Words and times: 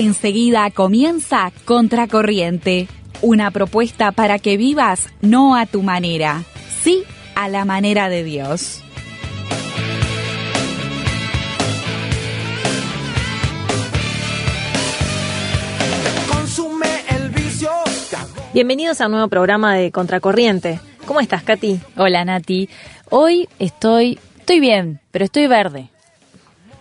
Enseguida 0.00 0.70
comienza 0.70 1.52
Contracorriente, 1.66 2.88
una 3.20 3.50
propuesta 3.50 4.12
para 4.12 4.38
que 4.38 4.56
vivas 4.56 5.10
no 5.20 5.54
a 5.54 5.66
tu 5.66 5.82
manera, 5.82 6.42
sí 6.82 7.02
a 7.34 7.50
la 7.50 7.66
manera 7.66 8.08
de 8.08 8.24
Dios. 8.24 8.82
Bienvenidos 18.54 19.02
a 19.02 19.04
un 19.04 19.12
nuevo 19.12 19.28
programa 19.28 19.74
de 19.74 19.92
Contracorriente. 19.92 20.80
¿Cómo 21.04 21.20
estás, 21.20 21.42
Katy? 21.42 21.78
Hola, 21.98 22.24
Nati. 22.24 22.70
Hoy 23.10 23.50
estoy, 23.58 24.18
estoy 24.38 24.60
bien, 24.60 25.00
pero 25.10 25.26
estoy 25.26 25.46
verde. 25.46 25.90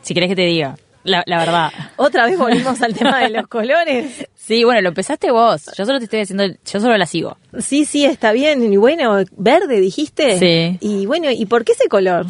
Si 0.04 0.14
querés 0.14 0.30
que 0.30 0.38
te 0.38 0.46
diga, 0.46 0.78
la, 1.04 1.24
la 1.26 1.38
verdad. 1.38 1.72
Otra 1.98 2.26
vez 2.26 2.38
volvimos 2.38 2.82
al 2.82 2.94
tema 2.94 3.20
de 3.20 3.30
los 3.30 3.48
colores. 3.50 4.28
Sí, 4.36 4.64
bueno, 4.64 4.82
lo 4.82 4.90
empezaste 4.90 5.32
vos. 5.32 5.70
Yo 5.78 5.86
solo 5.86 6.00
te 6.00 6.06
estoy 6.06 6.22
haciendo, 6.22 6.46
yo 6.46 6.80
solo 6.80 6.98
la 6.98 7.06
sigo. 7.06 7.38
Sí, 7.60 7.86
sí, 7.86 8.06
está 8.06 8.32
bien. 8.32 8.72
Y 8.72 8.78
bueno, 8.78 9.18
verde 9.38 9.80
dijiste. 9.80 10.38
Sí. 10.40 10.78
Y 10.82 11.06
bueno, 11.06 11.30
¿y 11.32 11.46
por 11.46 11.64
qué 11.64 11.74
ese 11.74 11.88
color? 11.88 12.26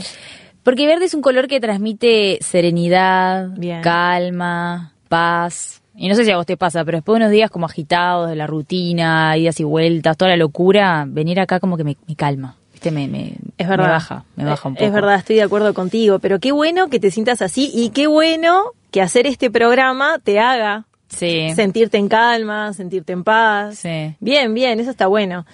Porque 0.63 0.85
verde 0.85 1.05
es 1.05 1.13
un 1.13 1.21
color 1.21 1.47
que 1.47 1.59
transmite 1.59 2.37
serenidad, 2.41 3.49
Bien. 3.57 3.81
calma, 3.81 4.93
paz. 5.07 5.81
Y 5.95 6.07
no 6.07 6.15
sé 6.15 6.23
si 6.23 6.31
a 6.31 6.37
vos 6.37 6.45
te 6.45 6.55
pasa, 6.57 6.85
pero 6.85 6.97
después 6.97 7.15
de 7.19 7.25
unos 7.25 7.31
días 7.31 7.49
como 7.49 7.65
agitados 7.65 8.29
de 8.29 8.35
la 8.35 8.47
rutina, 8.47 9.35
idas 9.37 9.59
y 9.59 9.63
vueltas, 9.63 10.15
toda 10.15 10.29
la 10.31 10.37
locura, 10.37 11.05
venir 11.07 11.39
acá 11.39 11.59
como 11.59 11.75
que 11.75 11.83
me, 11.83 11.97
me 12.07 12.15
calma. 12.15 12.55
¿Viste? 12.79 12.91
Me, 12.91 13.07
me, 13.09 13.33
Es 13.57 13.67
verdad. 13.67 13.85
me 13.87 13.91
baja, 13.91 14.23
me 14.37 14.45
baja 14.45 14.67
un 14.69 14.75
poco. 14.75 14.85
Es 14.85 14.93
verdad, 14.93 15.15
estoy 15.15 15.35
de 15.35 15.43
acuerdo 15.43 15.73
contigo. 15.73 16.19
Pero 16.19 16.39
qué 16.39 16.53
bueno 16.53 16.87
que 16.89 16.99
te 16.99 17.11
sientas 17.11 17.41
así 17.41 17.69
y 17.73 17.89
qué 17.89 18.07
bueno 18.07 18.71
que 18.91 19.01
hacer 19.01 19.27
este 19.27 19.51
programa 19.51 20.19
te 20.23 20.39
haga 20.39 20.85
Sí. 21.09 21.51
sentirte 21.55 21.97
en 21.97 22.07
calma, 22.07 22.71
sentirte 22.73 23.11
en 23.13 23.23
paz. 23.25 23.79
Sí. 23.79 24.15
Bien, 24.21 24.53
bien, 24.53 24.79
eso 24.79 24.91
está 24.91 25.07
bueno. 25.07 25.45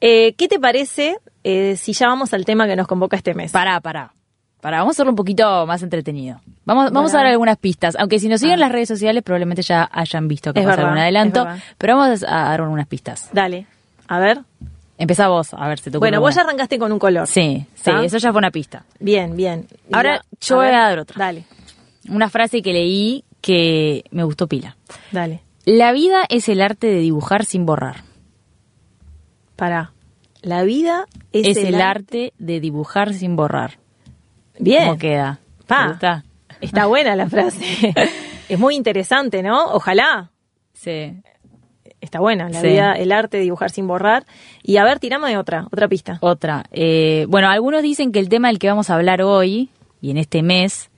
Eh, 0.00 0.34
¿Qué 0.34 0.46
te 0.48 0.60
parece 0.60 1.16
eh, 1.44 1.74
si 1.76 1.92
ya 1.94 2.06
vamos 2.08 2.32
al 2.32 2.44
tema 2.44 2.66
que 2.68 2.76
nos 2.76 2.86
convoca 2.86 3.16
este 3.16 3.34
mes? 3.34 3.50
Pará, 3.52 3.80
pará. 3.80 4.12
Pará, 4.60 4.78
vamos 4.78 4.92
a 4.92 4.94
hacerlo 4.96 5.10
un 5.10 5.16
poquito 5.16 5.66
más 5.66 5.82
entretenido. 5.82 6.40
Vamos, 6.64 6.92
vamos 6.92 7.12
a 7.14 7.16
dar 7.16 7.26
algunas 7.26 7.56
pistas. 7.56 7.96
Aunque 7.98 8.20
si 8.20 8.28
nos 8.28 8.38
siguen 8.40 8.56
Ah. 8.58 8.60
las 8.60 8.72
redes 8.72 8.86
sociales, 8.86 9.24
probablemente 9.24 9.62
ya 9.62 9.88
hayan 9.92 10.28
visto 10.28 10.52
que 10.54 10.60
Es 10.60 10.64
pasa 10.66 10.76
verdad, 10.76 10.90
algún 10.90 11.02
adelanto. 11.02 11.46
Pero 11.78 11.96
vamos 11.96 12.22
a 12.22 12.26
dar 12.44 12.60
algunas 12.60 12.86
pistas. 12.86 13.28
Dale, 13.32 13.66
a 14.06 14.20
ver. 14.20 14.38
Empezá 14.98 15.28
vos, 15.28 15.54
a 15.54 15.68
ver 15.68 15.78
si 15.78 15.90
te 15.90 15.98
Bueno, 15.98 16.20
vos 16.20 16.34
ya 16.34 16.42
arrancaste 16.42 16.78
con 16.78 16.92
un 16.92 16.98
color. 16.98 17.26
Sí, 17.26 17.66
sí, 17.74 17.90
eso 18.04 18.18
ya 18.18 18.30
fue 18.30 18.38
una 18.38 18.50
pista. 18.50 18.84
Bien, 19.00 19.34
bien. 19.36 19.66
Y 19.88 19.94
Ahora 19.94 20.22
yo 20.40 20.56
voy 20.56 20.66
ver, 20.66 20.74
a 20.74 20.88
dar 20.88 20.98
otra. 21.00 21.16
Dale, 21.18 21.44
Una 22.08 22.28
frase 22.28 22.62
que 22.62 22.72
leí 22.72 23.24
que 23.40 24.04
me 24.10 24.22
gustó 24.24 24.46
pila. 24.46 24.76
dale. 25.10 25.42
La 25.64 25.92
vida 25.92 26.24
es 26.28 26.48
el 26.48 26.60
arte 26.60 26.88
de 26.88 26.98
dibujar 26.98 27.44
sin 27.44 27.66
borrar. 27.66 28.02
Para. 29.56 29.92
La 30.42 30.64
vida 30.64 31.06
es, 31.32 31.56
Es, 31.56 31.64
el, 31.64 31.80
arte 31.80 32.32
de 32.38 32.58
dibujar 32.58 33.14
sin 33.14 33.36
borrar. 33.36 33.78
Bien. 34.58 34.86
¿Cómo 34.86 34.98
queda? 34.98 35.38
Pa. 35.68 36.24
Está 36.60 36.86
buena 36.86 37.14
la 37.14 37.28
frase. 37.28 37.94
es 38.48 38.58
muy 38.58 38.74
interesante, 38.74 39.42
¿no? 39.42 39.66
Ojalá. 39.72 40.30
Sí. 40.72 41.14
Está 42.02 42.18
buena. 42.20 42.50
La 42.50 42.60
Sí. 42.60 42.66
vida, 42.66 42.92
el 42.92 43.12
arte 43.12 43.38
de 43.38 43.44
dibujar 43.44 43.70
sin 43.70 43.86
borrar. 43.86 44.26
Y 44.62 44.76
a 44.76 44.84
ver, 44.84 44.98
tirame 44.98 45.30
de 45.30 45.38
otra, 45.38 45.66
otra 45.72 45.88
pista. 45.88 46.18
Otra. 46.20 46.64
Eh, 46.72 47.24
bueno, 47.28 47.48
algunos 47.48 47.80
dicen 47.82 48.12
que 48.12 48.18
el 48.18 48.28
tema 48.28 48.48
del 48.48 48.58
que 48.58 48.68
vamos 48.68 48.90
a 48.90 48.96
hablar 48.96 49.22
hoy 49.22 49.70
y 50.02 50.10
en 50.10 50.18
este 50.18 50.42
mes 50.42 50.90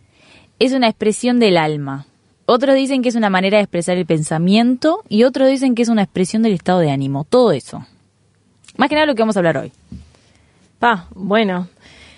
es 0.58 0.72
una 0.72 0.88
expresión 0.88 1.38
del 1.38 1.56
alma. 1.58 2.06
Otros 2.46 2.74
dicen 2.74 3.02
que 3.02 3.10
es 3.10 3.14
una 3.14 3.30
manera 3.30 3.58
de 3.58 3.64
expresar 3.64 3.96
el 3.98 4.06
pensamiento 4.06 5.02
y 5.08 5.24
otros 5.24 5.48
dicen 5.48 5.74
que 5.74 5.82
es 5.82 5.88
una 5.88 6.02
expresión 6.02 6.42
del 6.42 6.54
estado 6.54 6.78
de 6.80 6.90
ánimo. 6.90 7.24
Todo 7.24 7.52
eso. 7.52 7.86
Más 8.76 8.88
que 8.88 8.94
nada 8.96 9.06
lo 9.06 9.14
que 9.14 9.22
vamos 9.22 9.36
a 9.36 9.40
hablar 9.40 9.58
hoy. 9.58 9.72
Pa, 10.78 11.06
bueno. 11.14 11.68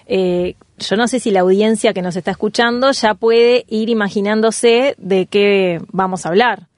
eh, 0.07 0.55
yo 0.79 0.97
no 0.97 1.09
sé 1.09 1.19
si 1.21 1.31
la 1.33 1.41
audiencia 1.41 1.93
que 1.93 2.03
nos 2.03 2.15
está 2.17 2.31
escuchando 2.31 2.93
ya 2.93 3.15
puede 3.15 3.65
ir 3.69 3.89
imaginándose 3.89 4.95
de 4.99 5.27
qué 5.27 5.81
vamos 5.91 6.25
a 6.25 6.29
hablar. 6.29 6.69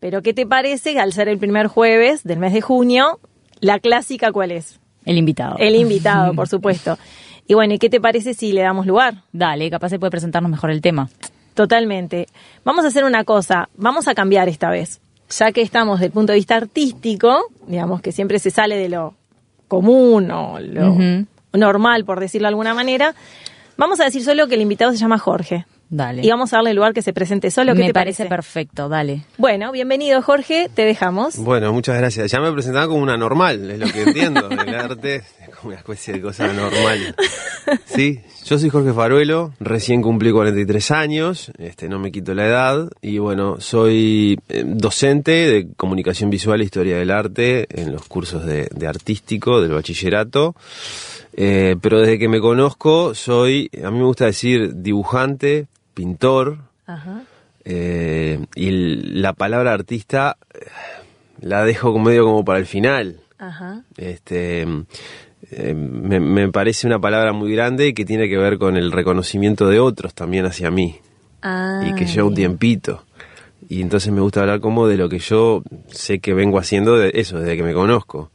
Pero 0.00 0.22
¿qué 0.22 0.34
te 0.34 0.46
parece 0.46 0.92
que 0.92 1.00
al 1.00 1.12
ser 1.12 1.28
el 1.28 1.38
primer 1.38 1.66
jueves 1.66 2.22
del 2.24 2.38
mes 2.38 2.52
de 2.52 2.60
junio, 2.60 3.18
la 3.60 3.78
clásica 3.78 4.32
cuál 4.32 4.52
es? 4.52 4.78
El 5.04 5.18
invitado. 5.18 5.56
El 5.58 5.74
invitado, 5.76 6.32
por 6.36 6.48
supuesto. 6.48 6.98
Y 7.46 7.54
bueno, 7.54 7.74
¿y 7.74 7.78
qué 7.78 7.88
te 7.88 8.00
parece 8.00 8.34
si 8.34 8.52
le 8.52 8.62
damos 8.62 8.86
lugar? 8.86 9.22
Dale, 9.32 9.70
capaz 9.70 9.90
se 9.90 9.98
puede 9.98 10.10
presentarnos 10.10 10.50
mejor 10.50 10.70
el 10.70 10.80
tema. 10.80 11.08
Totalmente. 11.54 12.26
Vamos 12.64 12.84
a 12.84 12.88
hacer 12.88 13.04
una 13.04 13.24
cosa, 13.24 13.68
vamos 13.76 14.08
a 14.08 14.14
cambiar 14.14 14.48
esta 14.48 14.68
vez. 14.68 15.00
Ya 15.30 15.52
que 15.52 15.62
estamos 15.62 15.98
desde 15.98 16.06
el 16.06 16.12
punto 16.12 16.32
de 16.32 16.38
vista 16.38 16.56
artístico, 16.56 17.46
digamos 17.66 18.00
que 18.00 18.12
siempre 18.12 18.38
se 18.38 18.50
sale 18.50 18.76
de 18.76 18.88
lo 18.88 19.14
común 19.66 20.30
o 20.30 20.60
lo 20.60 20.96
normal, 21.52 22.04
por 22.04 22.20
decirlo 22.20 22.46
de 22.46 22.50
alguna 22.50 22.74
manera, 22.74 23.14
vamos 23.76 24.00
a 24.00 24.04
decir 24.04 24.22
solo 24.22 24.46
que 24.46 24.54
el 24.54 24.60
invitado 24.60 24.92
se 24.92 24.98
llama 24.98 25.18
Jorge. 25.18 25.66
Dale. 25.88 26.22
Y 26.24 26.28
vamos 26.30 26.52
a 26.52 26.56
darle 26.56 26.74
lugar 26.74 26.92
que 26.92 27.02
se 27.02 27.12
presente 27.12 27.50
solo. 27.50 27.72
¿Qué 27.74 27.80
Me 27.80 27.86
te 27.88 27.94
parece 27.94 28.24
parece? 28.24 28.28
perfecto, 28.28 28.88
dale. 28.88 29.24
Bueno, 29.38 29.70
bienvenido 29.70 30.20
Jorge, 30.20 30.68
te 30.74 30.82
dejamos. 30.84 31.36
Bueno, 31.36 31.72
muchas 31.72 31.96
gracias. 31.96 32.30
Ya 32.30 32.40
me 32.40 32.50
presentaba 32.52 32.88
como 32.88 33.02
una 33.02 33.16
normal, 33.16 33.70
es 33.70 33.78
lo 33.78 33.86
que 33.86 34.02
entiendo. 34.02 34.48
El 34.50 34.74
arte 34.74 35.16
es 35.16 35.48
como 35.56 35.68
una 35.68 35.76
especie 35.78 36.14
de 36.14 36.20
cosa 36.20 36.52
normal. 36.52 37.14
Sí, 37.84 38.20
yo 38.44 38.60
soy 38.60 38.68
Jorge 38.70 38.92
Faruelo, 38.92 39.52
recién 39.58 40.00
cumplí 40.00 40.30
43 40.30 40.90
años, 40.92 41.50
este, 41.58 41.88
no 41.88 41.98
me 41.98 42.12
quito 42.12 42.32
la 42.32 42.46
edad, 42.46 42.88
y 43.02 43.18
bueno, 43.18 43.56
soy 43.60 44.38
eh, 44.48 44.62
docente 44.64 45.32
de 45.32 45.68
comunicación 45.76 46.30
visual 46.30 46.60
e 46.60 46.64
historia 46.64 46.96
del 46.98 47.10
arte 47.10 47.66
en 47.70 47.90
los 47.90 48.06
cursos 48.06 48.46
de, 48.46 48.68
de 48.72 48.86
artístico 48.86 49.60
del 49.60 49.72
bachillerato. 49.72 50.54
Eh, 51.32 51.74
pero 51.82 51.98
desde 52.00 52.20
que 52.20 52.28
me 52.28 52.40
conozco 52.40 53.14
soy, 53.16 53.68
a 53.84 53.90
mí 53.90 53.98
me 53.98 54.04
gusta 54.04 54.26
decir 54.26 54.74
dibujante, 54.76 55.66
pintor, 55.96 56.58
Ajá. 56.86 57.22
eh, 57.64 58.44
y 58.54 58.70
la 59.18 59.32
palabra 59.32 59.72
artista 59.72 60.36
eh, 60.52 60.66
la 61.40 61.64
dejo 61.64 61.92
como 61.92 62.04
medio 62.04 62.24
como 62.24 62.44
para 62.44 62.58
el 62.58 62.66
final. 62.66 63.20
Ajá. 63.38 63.82
Este, 63.96 64.62
eh, 65.50 65.74
me, 65.74 66.20
me 66.20 66.52
parece 66.52 66.86
una 66.86 66.98
palabra 67.00 67.32
muy 67.32 67.50
grande 67.52 67.94
que 67.94 68.04
tiene 68.04 68.28
que 68.28 68.36
ver 68.36 68.58
con 68.58 68.76
el 68.76 68.92
reconocimiento 68.92 69.68
de 69.68 69.80
otros 69.80 70.14
también 70.14 70.44
hacia 70.44 70.70
mí 70.70 71.00
Ah, 71.42 71.82
y 71.88 71.94
que 71.94 72.04
lleva 72.06 72.28
un 72.28 72.34
tiempito. 72.34 73.04
Y 73.68 73.80
entonces 73.80 74.12
me 74.12 74.20
gusta 74.20 74.40
hablar 74.40 74.60
como 74.60 74.86
de 74.86 74.96
lo 74.96 75.08
que 75.08 75.18
yo 75.18 75.62
sé 75.88 76.18
que 76.18 76.34
vengo 76.34 76.58
haciendo 76.58 76.96
de 76.98 77.10
eso, 77.14 77.38
desde 77.38 77.56
que 77.56 77.62
me 77.62 77.72
conozco. 77.74 78.30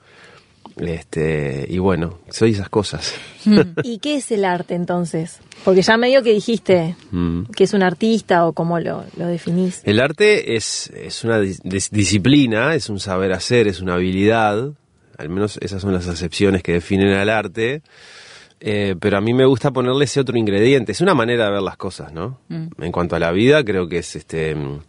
Este, 0.78 1.66
y 1.70 1.78
bueno, 1.80 2.20
soy 2.30 2.52
esas 2.52 2.70
cosas. 2.70 3.14
¿Y 3.84 4.00
qué 4.00 4.16
es 4.18 4.32
el 4.32 4.46
arte 4.46 4.76
entonces? 4.76 5.40
Porque 5.64 5.82
ya 5.82 5.98
medio 5.98 6.24
que 6.24 6.34
dijiste 6.34 6.96
Mm. 7.12 7.44
que 7.56 7.64
es 7.66 7.74
un 7.74 7.84
artista 7.84 8.46
o 8.48 8.54
cómo 8.54 8.80
lo, 8.80 9.04
lo 9.18 9.28
definís. 9.28 9.82
El 9.86 10.00
arte 10.00 10.56
es, 10.56 10.90
es 10.96 11.24
una 11.24 11.40
dis- 11.40 11.62
dis- 11.64 11.90
disciplina, 11.92 12.74
es 12.76 12.90
un 12.90 13.00
saber 13.00 13.34
hacer, 13.34 13.68
es 13.68 13.80
una 13.82 13.96
habilidad, 13.96 14.72
al 15.18 15.30
menos 15.30 15.58
esas 15.62 15.82
son 15.82 15.94
las 15.94 16.08
acepciones 16.08 16.64
que 16.64 16.74
definen 16.74 17.10
al 17.14 17.30
arte, 17.30 17.82
eh, 18.60 18.96
pero 19.00 19.18
a 19.18 19.22
mí 19.22 19.34
me 19.34 19.46
gusta 19.46 19.72
ponerle 19.72 20.06
ese 20.06 20.20
otro 20.20 20.38
ingrediente, 20.38 20.92
es 20.92 21.02
una 21.02 21.14
manera 21.16 21.46
de 21.46 21.52
ver 21.52 21.62
las 21.62 21.78
cosas, 21.78 22.12
¿no? 22.14 22.40
En 22.50 22.92
cuanto 22.92 23.16
a 23.16 23.20
la 23.20 23.32
vida, 23.32 23.64
creo 23.64 23.88
que 23.88 23.98
es 24.00 24.16
este 24.16 24.56
mm, 24.56 24.80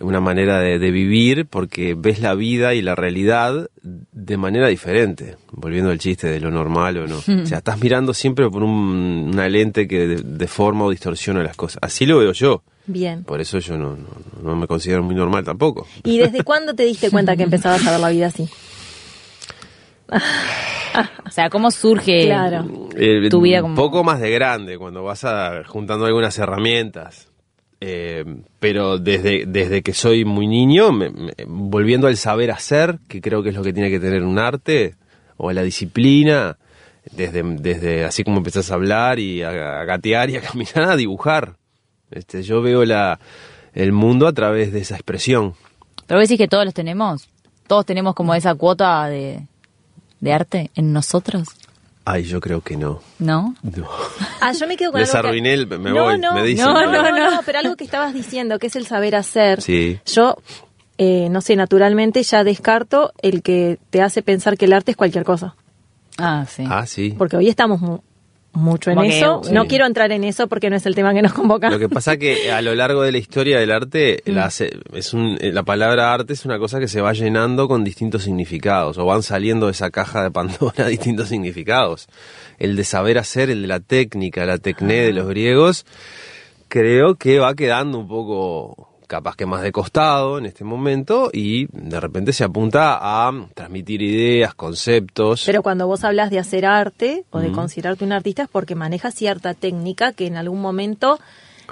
una 0.00 0.20
manera 0.20 0.60
de, 0.60 0.78
de 0.78 0.90
vivir 0.90 1.46
porque 1.46 1.94
ves 1.98 2.20
la 2.20 2.34
vida 2.34 2.74
y 2.74 2.82
la 2.82 2.94
realidad 2.94 3.68
de 3.82 4.36
manera 4.36 4.68
diferente, 4.68 5.36
volviendo 5.52 5.90
al 5.90 5.98
chiste 5.98 6.28
de 6.28 6.40
lo 6.40 6.50
normal 6.50 6.96
o 6.98 7.06
no. 7.06 7.16
O 7.42 7.46
sea, 7.46 7.58
estás 7.58 7.80
mirando 7.80 8.14
siempre 8.14 8.48
por 8.50 8.62
un- 8.62 9.30
una 9.32 9.48
lente 9.48 9.86
que 9.88 10.06
de- 10.06 10.22
deforma 10.22 10.84
o 10.84 10.90
distorsiona 10.90 11.42
las 11.42 11.56
cosas. 11.56 11.78
Así 11.82 12.06
lo 12.06 12.18
veo 12.18 12.32
yo. 12.32 12.62
Bien. 12.86 13.22
Por 13.24 13.40
eso 13.40 13.58
yo 13.58 13.76
no, 13.76 13.96
no, 13.96 14.08
no 14.42 14.56
me 14.56 14.66
considero 14.66 15.02
muy 15.02 15.14
normal 15.14 15.44
tampoco. 15.44 15.86
¿Y 16.04 16.18
desde 16.18 16.42
cuándo 16.44 16.74
te 16.74 16.84
diste 16.84 17.10
cuenta 17.10 17.36
que 17.36 17.42
empezabas 17.42 17.86
a 17.86 17.90
ver 17.90 18.00
la 18.00 18.08
vida 18.10 18.26
así? 18.28 18.48
O 21.26 21.30
sea, 21.30 21.48
¿cómo 21.50 21.70
surge 21.70 22.24
Claro. 22.24 22.88
Eh, 22.96 23.28
tu 23.30 23.40
vida 23.42 23.58
Un 23.58 23.62
como... 23.62 23.74
poco 23.76 24.02
más 24.04 24.20
de 24.20 24.30
grande, 24.30 24.78
cuando 24.78 25.04
vas 25.04 25.22
a, 25.24 25.62
juntando 25.64 26.06
algunas 26.06 26.36
herramientas. 26.38 27.28
Eh, 27.80 28.24
pero 28.58 28.98
desde, 28.98 29.44
desde 29.46 29.82
que 29.82 29.92
soy 29.92 30.24
muy 30.24 30.46
niño, 30.48 30.90
me- 30.92 31.10
me- 31.10 31.32
volviendo 31.46 32.06
al 32.08 32.16
saber 32.16 32.50
hacer, 32.50 32.98
que 33.08 33.20
creo 33.20 33.42
que 33.42 33.50
es 33.50 33.54
lo 33.54 33.62
que 33.62 33.72
tiene 33.72 33.90
que 33.90 34.00
tener 34.00 34.24
un 34.24 34.38
arte, 34.38 34.96
o 35.36 35.48
a 35.48 35.54
la 35.54 35.62
disciplina, 35.62 36.56
desde, 37.12 37.42
desde 37.44 38.04
así 38.04 38.24
como 38.24 38.38
empezás 38.38 38.70
a 38.70 38.74
hablar 38.74 39.18
y 39.20 39.42
a, 39.42 39.52
gatear 39.84 40.28
y 40.30 40.36
a 40.36 40.40
caminar, 40.42 40.90
a 40.90 40.96
dibujar. 40.96 41.54
Este, 42.10 42.42
yo 42.42 42.60
veo 42.62 42.84
la, 42.84 43.20
el 43.74 43.92
mundo 43.92 44.26
a 44.26 44.32
través 44.32 44.72
de 44.72 44.80
esa 44.80 44.94
expresión. 44.96 45.54
Pero 46.06 46.20
decís 46.20 46.38
que 46.38 46.48
todos 46.48 46.64
los 46.64 46.74
tenemos. 46.74 47.28
Todos 47.68 47.86
tenemos 47.86 48.14
como 48.14 48.34
esa 48.34 48.54
cuota 48.54 49.06
de, 49.08 49.46
de 50.20 50.32
arte 50.32 50.70
en 50.74 50.92
nosotros. 50.92 51.48
Ay, 52.10 52.22
yo 52.24 52.40
creo 52.40 52.60
que 52.60 52.76
no. 52.76 53.00
¿No? 53.18 53.54
No. 53.62 53.88
Ah, 54.40 54.52
yo 54.52 54.66
me 54.68 54.76
quedo 54.76 54.92
con 54.92 55.00
Les 55.00 55.12
algo 55.14 55.28
arruiné 55.28 55.52
el- 55.52 55.66
me 55.66 55.90
no, 55.90 56.04
voy, 56.04 56.18
no, 56.18 56.32
me 56.34 56.42
dicen. 56.44 56.64
no, 56.64 56.72
No, 56.74 56.92
no, 56.92 57.10
no. 57.10 57.30
no, 57.32 57.40
pero 57.44 57.58
algo 57.58 57.74
que 57.76 57.82
estabas 57.84 58.14
diciendo, 58.14 58.58
que 58.60 58.68
es 58.68 58.76
el 58.76 58.86
saber 58.86 59.16
hacer. 59.16 59.60
Sí. 59.60 59.98
Yo, 60.06 60.36
eh, 60.96 61.28
no 61.28 61.40
sé, 61.40 61.56
naturalmente 61.56 62.22
ya 62.22 62.44
descarto 62.44 63.12
el 63.20 63.42
que 63.42 63.78
te 63.90 64.00
hace 64.00 64.22
pensar 64.22 64.56
que 64.56 64.66
el 64.66 64.72
arte 64.72 64.92
es 64.92 64.96
cualquier 64.96 65.24
cosa. 65.24 65.56
Ah, 66.18 66.46
sí. 66.48 66.64
Ah, 66.68 66.86
sí. 66.86 67.14
Porque 67.18 67.36
hoy 67.36 67.48
estamos 67.48 68.00
mucho 68.58 68.90
en 68.90 68.98
eso. 69.00 69.40
Sí. 69.44 69.52
No 69.52 69.66
quiero 69.66 69.86
entrar 69.86 70.12
en 70.12 70.24
eso 70.24 70.48
porque 70.48 70.68
no 70.70 70.76
es 70.76 70.84
el 70.86 70.94
tema 70.94 71.14
que 71.14 71.22
nos 71.22 71.32
convoca. 71.32 71.70
Lo 71.70 71.78
que 71.78 71.88
pasa 71.88 72.16
que 72.16 72.50
a 72.52 72.60
lo 72.60 72.74
largo 72.74 73.02
de 73.02 73.12
la 73.12 73.18
historia 73.18 73.58
del 73.58 73.70
arte, 73.70 74.22
Mm. 74.26 74.30
la, 74.32 74.50
es 74.94 75.14
un- 75.14 75.38
eh, 75.40 75.52
la 75.52 75.62
palabra 75.62 76.12
arte 76.12 76.32
es 76.32 76.44
una 76.44 76.58
cosa 76.58 76.78
que 76.80 76.88
se 76.88 77.00
va 77.00 77.12
llenando 77.12 77.68
con 77.68 77.84
distintos 77.84 78.24
significados, 78.24 78.98
o 78.98 79.04
van 79.06 79.22
saliendo 79.22 79.66
de 79.66 79.72
esa 79.72 79.90
caja 79.90 80.22
de 80.22 80.30
Pandora 80.30 80.86
distintos 80.88 81.28
significados. 81.28 82.08
El 82.58 82.76
de 82.76 82.84
saber 82.84 83.18
hacer, 83.18 83.50
el 83.50 83.62
de 83.62 83.68
la 83.68 83.80
técnica, 83.80 84.44
la 84.46 84.58
tecné 84.58 85.00
Ah. 85.00 85.04
de 85.04 85.12
los 85.12 85.28
griegos, 85.28 85.86
creo 86.68 87.14
que 87.14 87.38
va 87.38 87.54
quedando 87.54 87.98
un 87.98 88.08
poco 88.08 88.87
capaz 89.08 89.34
que 89.34 89.46
más 89.46 89.62
de 89.62 89.72
costado 89.72 90.38
en 90.38 90.46
este 90.46 90.62
momento 90.62 91.30
y 91.32 91.66
de 91.72 91.98
repente 91.98 92.32
se 92.32 92.44
apunta 92.44 92.98
a 93.00 93.32
transmitir 93.54 94.02
ideas, 94.02 94.54
conceptos. 94.54 95.42
Pero 95.46 95.62
cuando 95.62 95.86
vos 95.86 96.04
hablas 96.04 96.30
de 96.30 96.38
hacer 96.38 96.64
arte 96.64 97.24
o 97.30 97.40
de 97.40 97.50
considerarte 97.50 98.04
un 98.04 98.12
artista 98.12 98.42
es 98.42 98.48
porque 98.48 98.76
manejas 98.76 99.14
cierta 99.14 99.54
técnica 99.54 100.12
que 100.12 100.26
en 100.26 100.36
algún 100.36 100.60
momento 100.60 101.18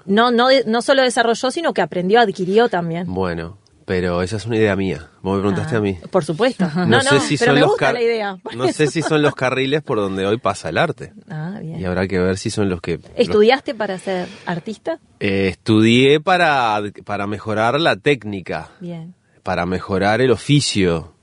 no, 0.06 0.30
no, 0.30 0.48
no 0.66 0.82
solo 0.82 1.02
desarrolló, 1.02 1.50
sino 1.50 1.72
que 1.72 1.82
aprendió, 1.82 2.20
adquirió 2.20 2.68
también. 2.68 3.06
Bueno, 3.06 3.58
pero 3.86 4.20
esa 4.20 4.36
es 4.36 4.44
una 4.44 4.56
idea 4.56 4.76
mía. 4.76 5.08
Vos 5.22 5.36
me 5.36 5.40
preguntaste 5.40 5.76
Ah, 5.76 5.78
a 5.78 5.80
mí. 5.80 5.96
Por 6.10 6.24
supuesto. 6.24 6.68
No, 6.74 6.84
No, 6.86 6.96
no, 6.98 7.02
sé 7.02 7.20
si 7.20 7.38
pero 7.38 7.50
son 7.52 7.54
me 7.54 7.60
los 7.60 7.68
gusta 7.70 7.86
car- 7.86 7.94
la 7.94 8.02
idea. 8.02 8.36
No 8.54 8.68
sé 8.72 8.88
si 8.88 9.00
son 9.00 9.22
los 9.22 9.34
carriles 9.34 9.80
por 9.82 9.96
donde 9.98 10.26
hoy 10.26 10.36
pasa 10.38 10.68
el 10.68 10.76
arte. 10.76 11.14
Ah, 11.30 11.58
bien. 11.62 11.80
Y 11.80 11.84
habrá 11.86 12.06
que 12.06 12.18
ver 12.18 12.36
si 12.36 12.50
son 12.50 12.68
los 12.68 12.80
que... 12.82 12.98
los- 12.98 13.06
¿Estudiaste 13.16 13.74
para 13.74 13.96
ser 13.98 14.28
artista? 14.44 14.98
Eh, 15.20 15.48
estudié 15.48 16.20
para, 16.20 16.82
para 17.06 17.26
mejorar 17.26 17.80
la 17.80 17.96
técnica, 17.96 18.70
Bien. 18.80 19.14
para 19.42 19.64
mejorar 19.64 20.20
el 20.20 20.32
oficio. 20.32 21.14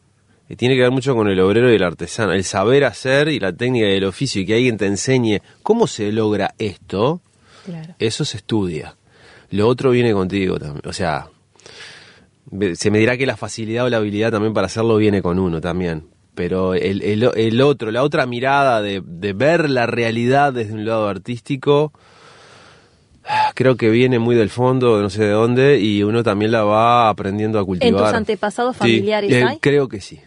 Y 0.49 0.55
tiene 0.55 0.75
que 0.75 0.81
ver 0.81 0.91
mucho 0.91 1.15
con 1.15 1.27
el 1.29 1.39
obrero 1.39 1.71
y 1.71 1.75
el 1.75 1.83
artesano. 1.83 2.31
El 2.33 2.43
saber 2.45 2.85
hacer 2.85 3.27
y 3.27 3.39
la 3.39 3.53
técnica 3.53 3.87
y 3.87 3.97
el 3.97 4.05
oficio 4.05 4.41
y 4.41 4.45
que 4.45 4.55
alguien 4.55 4.77
te 4.77 4.85
enseñe 4.85 5.41
cómo 5.63 5.85
se 5.87 6.11
logra 6.11 6.53
esto, 6.57 7.21
Claro. 7.65 7.95
eso 7.99 8.23
se 8.25 8.37
estudia. 8.37 8.95
Lo 9.49 9.67
otro 9.67 9.91
viene 9.91 10.13
contigo 10.13 10.57
también. 10.59 10.81
O 10.85 10.93
sea, 10.93 11.27
se 12.75 12.91
me 12.91 12.99
dirá 12.99 13.17
que 13.17 13.25
la 13.25 13.37
facilidad 13.37 13.85
o 13.85 13.89
la 13.89 13.97
habilidad 13.97 14.31
también 14.31 14.53
para 14.53 14.67
hacerlo 14.67 14.97
viene 14.97 15.21
con 15.21 15.39
uno 15.39 15.59
también. 15.61 16.07
Pero 16.35 16.73
el, 16.73 17.01
el- 17.03 17.29
el 17.35 17.61
otro, 17.61 17.91
la 17.91 18.03
otra 18.03 18.25
mirada 18.25 18.81
de, 18.81 19.01
de 19.05 19.33
ver 19.33 19.69
la 19.69 19.85
realidad 19.85 20.51
desde 20.53 20.73
un 20.73 20.85
lado 20.85 21.07
artístico, 21.07 21.93
creo 23.55 23.77
que 23.77 23.89
viene 23.89 24.19
muy 24.19 24.35
del 24.35 24.49
fondo, 24.49 25.01
no 25.01 25.09
sé 25.09 25.23
de 25.25 25.31
dónde, 25.31 25.79
y 25.79 26.03
uno 26.03 26.23
también 26.23 26.51
la 26.51 26.63
va 26.63 27.09
aprendiendo 27.09 27.59
a 27.59 27.65
cultivar. 27.65 28.05
tus 28.05 28.13
antepasados 28.13 28.75
Sí, 28.75 28.79
familiares 28.79 29.31
eh, 29.31 29.43
hay? 29.43 29.59
Creo 29.59 29.87
que 29.87 30.01
sí. 30.01 30.19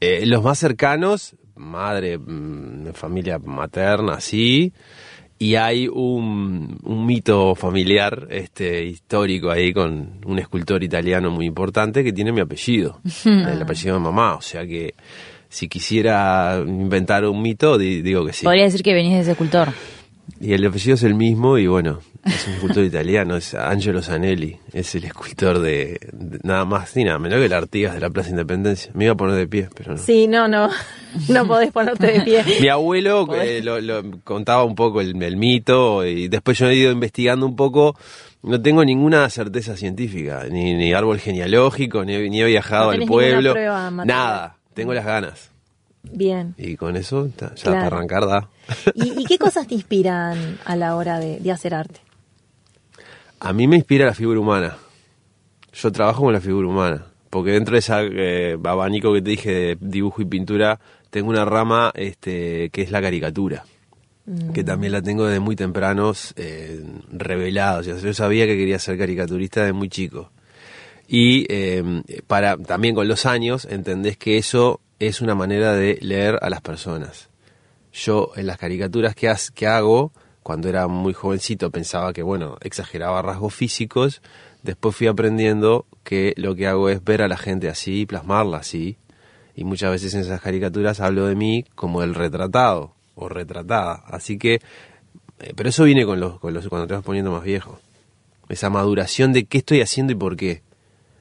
Eh, 0.00 0.26
los 0.26 0.42
más 0.44 0.58
cercanos, 0.58 1.34
madre, 1.56 2.18
mm, 2.18 2.92
familia 2.94 3.38
materna, 3.38 4.20
sí. 4.20 4.72
Y 5.40 5.54
hay 5.54 5.86
un, 5.86 6.78
un 6.82 7.06
mito 7.06 7.54
familiar 7.54 8.26
este, 8.30 8.84
histórico 8.84 9.50
ahí 9.50 9.72
con 9.72 10.18
un 10.26 10.38
escultor 10.40 10.82
italiano 10.82 11.30
muy 11.30 11.46
importante 11.46 12.02
que 12.02 12.12
tiene 12.12 12.32
mi 12.32 12.40
apellido, 12.40 13.00
el 13.24 13.62
apellido 13.62 13.94
de 13.94 14.00
mamá. 14.00 14.34
O 14.34 14.40
sea 14.40 14.66
que 14.66 14.94
si 15.48 15.68
quisiera 15.68 16.60
inventar 16.66 17.24
un 17.24 17.40
mito, 17.40 17.78
di- 17.78 18.02
digo 18.02 18.26
que 18.26 18.32
sí. 18.32 18.44
Podría 18.44 18.64
decir 18.64 18.82
que 18.82 18.92
venís 18.94 19.12
de 19.14 19.20
ese 19.20 19.34
cultor. 19.36 19.68
Y 20.40 20.52
el 20.54 20.66
apellido 20.66 20.94
es 20.94 21.02
el 21.04 21.14
mismo 21.14 21.56
y 21.56 21.66
bueno, 21.68 22.00
es 22.28 22.46
un 22.46 22.54
escultor 22.54 22.84
italiano, 22.84 23.36
es 23.36 23.54
Angelo 23.54 24.02
Zanelli, 24.02 24.56
es 24.72 24.94
el 24.94 25.04
escultor 25.04 25.58
de, 25.60 25.98
de 26.12 26.38
nada 26.42 26.64
más 26.64 26.94
ni 26.96 27.04
nada 27.04 27.18
menos 27.18 27.38
que 27.38 27.46
el 27.46 27.52
Artigas 27.52 27.94
de 27.94 28.00
la 28.00 28.10
Plaza 28.10 28.30
Independencia. 28.30 28.90
Me 28.94 29.04
iba 29.04 29.14
a 29.14 29.16
poner 29.16 29.36
de 29.36 29.46
pie, 29.46 29.68
pero 29.74 29.92
no. 29.92 29.98
Sí, 29.98 30.26
no, 30.28 30.46
no. 30.48 30.68
No 31.28 31.46
podés 31.46 31.72
ponerte 31.72 32.06
de 32.06 32.20
pie. 32.20 32.44
Mi 32.60 32.68
abuelo 32.68 33.26
eh, 33.34 33.62
lo, 33.62 33.80
lo- 33.80 34.02
contaba 34.24 34.62
un 34.64 34.74
poco 34.74 35.00
el, 35.00 35.20
el 35.22 35.36
mito 35.38 36.04
y 36.04 36.28
después 36.28 36.58
yo 36.58 36.68
he 36.68 36.74
ido 36.76 36.92
investigando 36.92 37.46
un 37.46 37.56
poco. 37.56 37.96
No 38.42 38.60
tengo 38.60 38.84
ninguna 38.84 39.28
certeza 39.30 39.74
científica, 39.76 40.44
ni, 40.50 40.74
ni 40.74 40.92
árbol 40.92 41.18
genealógico, 41.18 42.04
ni, 42.04 42.14
he- 42.14 42.28
ni 42.28 42.42
he 42.42 42.44
viajado 42.44 42.86
No 42.94 43.02
al 43.02 43.06
pueblo. 43.08 43.52
prueba. 43.52 43.90
Nada, 43.90 44.56
tengo 44.74 44.92
las 44.92 45.04
ganas. 45.06 45.48
Bien. 46.02 46.54
Y 46.58 46.76
con 46.76 46.96
eso 46.96 47.26
ya 47.38 47.48
Claro. 47.54 47.78
para 47.84 47.86
arrancar 47.86 48.26
da. 48.26 48.48
¿Y, 48.94 49.22
y 49.22 49.24
qué 49.24 49.38
cosas 49.38 49.66
te 49.66 49.74
inspiran 49.74 50.58
a 50.64 50.76
la 50.76 50.94
hora 50.94 51.18
de, 51.18 51.38
de 51.40 51.50
hacer 51.52 51.74
arte? 51.74 52.00
A 53.40 53.52
mí 53.52 53.66
me 53.68 53.76
inspira 53.76 54.06
la 54.06 54.14
figura 54.14 54.40
humana. 54.40 54.76
Yo 55.72 55.92
trabajo 55.92 56.24
con 56.24 56.32
la 56.32 56.40
figura 56.40 56.68
humana. 56.68 57.06
Porque 57.30 57.52
dentro 57.52 57.74
de 57.74 57.78
ese 57.80 58.58
abanico 58.64 59.12
que 59.12 59.22
te 59.22 59.30
dije 59.30 59.50
de 59.52 59.78
dibujo 59.80 60.22
y 60.22 60.24
pintura, 60.24 60.80
tengo 61.10 61.28
una 61.30 61.44
rama 61.44 61.92
este, 61.94 62.70
que 62.70 62.82
es 62.82 62.90
la 62.90 63.00
caricatura. 63.02 63.64
Que 64.52 64.62
también 64.62 64.92
la 64.92 65.00
tengo 65.00 65.24
desde 65.26 65.40
muy 65.40 65.56
tempranos 65.56 66.34
eh, 66.36 66.82
revelada. 67.12 67.78
O 67.78 67.82
sea, 67.82 67.96
yo 67.96 68.12
sabía 68.12 68.44
que 68.46 68.56
quería 68.58 68.78
ser 68.78 68.98
caricaturista 68.98 69.60
desde 69.60 69.72
muy 69.72 69.88
chico. 69.88 70.30
Y 71.06 71.46
eh, 71.48 72.02
para 72.26 72.58
también 72.58 72.94
con 72.94 73.08
los 73.08 73.24
años 73.24 73.66
entendés 73.70 74.18
que 74.18 74.36
eso 74.36 74.80
es 74.98 75.22
una 75.22 75.34
manera 75.34 75.72
de 75.74 75.98
leer 76.02 76.38
a 76.42 76.50
las 76.50 76.60
personas. 76.60 77.30
Yo 77.92 78.32
en 78.36 78.46
las 78.46 78.58
caricaturas 78.58 79.14
que, 79.14 79.28
has- 79.30 79.50
que 79.50 79.66
hago, 79.66 80.12
cuando 80.48 80.70
era 80.70 80.88
muy 80.88 81.12
jovencito 81.12 81.70
pensaba 81.70 82.14
que, 82.14 82.22
bueno, 82.22 82.56
exageraba 82.62 83.20
rasgos 83.20 83.52
físicos, 83.52 84.22
después 84.62 84.96
fui 84.96 85.06
aprendiendo 85.06 85.84
que 86.04 86.32
lo 86.38 86.54
que 86.54 86.66
hago 86.66 86.88
es 86.88 87.04
ver 87.04 87.20
a 87.20 87.28
la 87.28 87.36
gente 87.36 87.68
así, 87.68 88.06
plasmarla 88.06 88.56
así, 88.56 88.96
y 89.54 89.64
muchas 89.64 89.90
veces 89.90 90.14
en 90.14 90.20
esas 90.22 90.40
caricaturas 90.40 91.00
hablo 91.00 91.26
de 91.26 91.34
mí 91.34 91.66
como 91.74 92.02
el 92.02 92.14
retratado 92.14 92.94
o 93.14 93.28
retratada. 93.28 94.02
Así 94.06 94.38
que, 94.38 94.54
eh, 95.40 95.52
pero 95.54 95.68
eso 95.68 95.84
viene 95.84 96.06
con 96.06 96.18
los, 96.18 96.40
con 96.40 96.54
los, 96.54 96.66
cuando 96.68 96.86
te 96.86 96.94
vas 96.94 97.04
poniendo 97.04 97.30
más 97.30 97.44
viejo. 97.44 97.78
Esa 98.48 98.70
maduración 98.70 99.34
de 99.34 99.44
qué 99.44 99.58
estoy 99.58 99.82
haciendo 99.82 100.14
y 100.14 100.16
por 100.16 100.34
qué. 100.34 100.62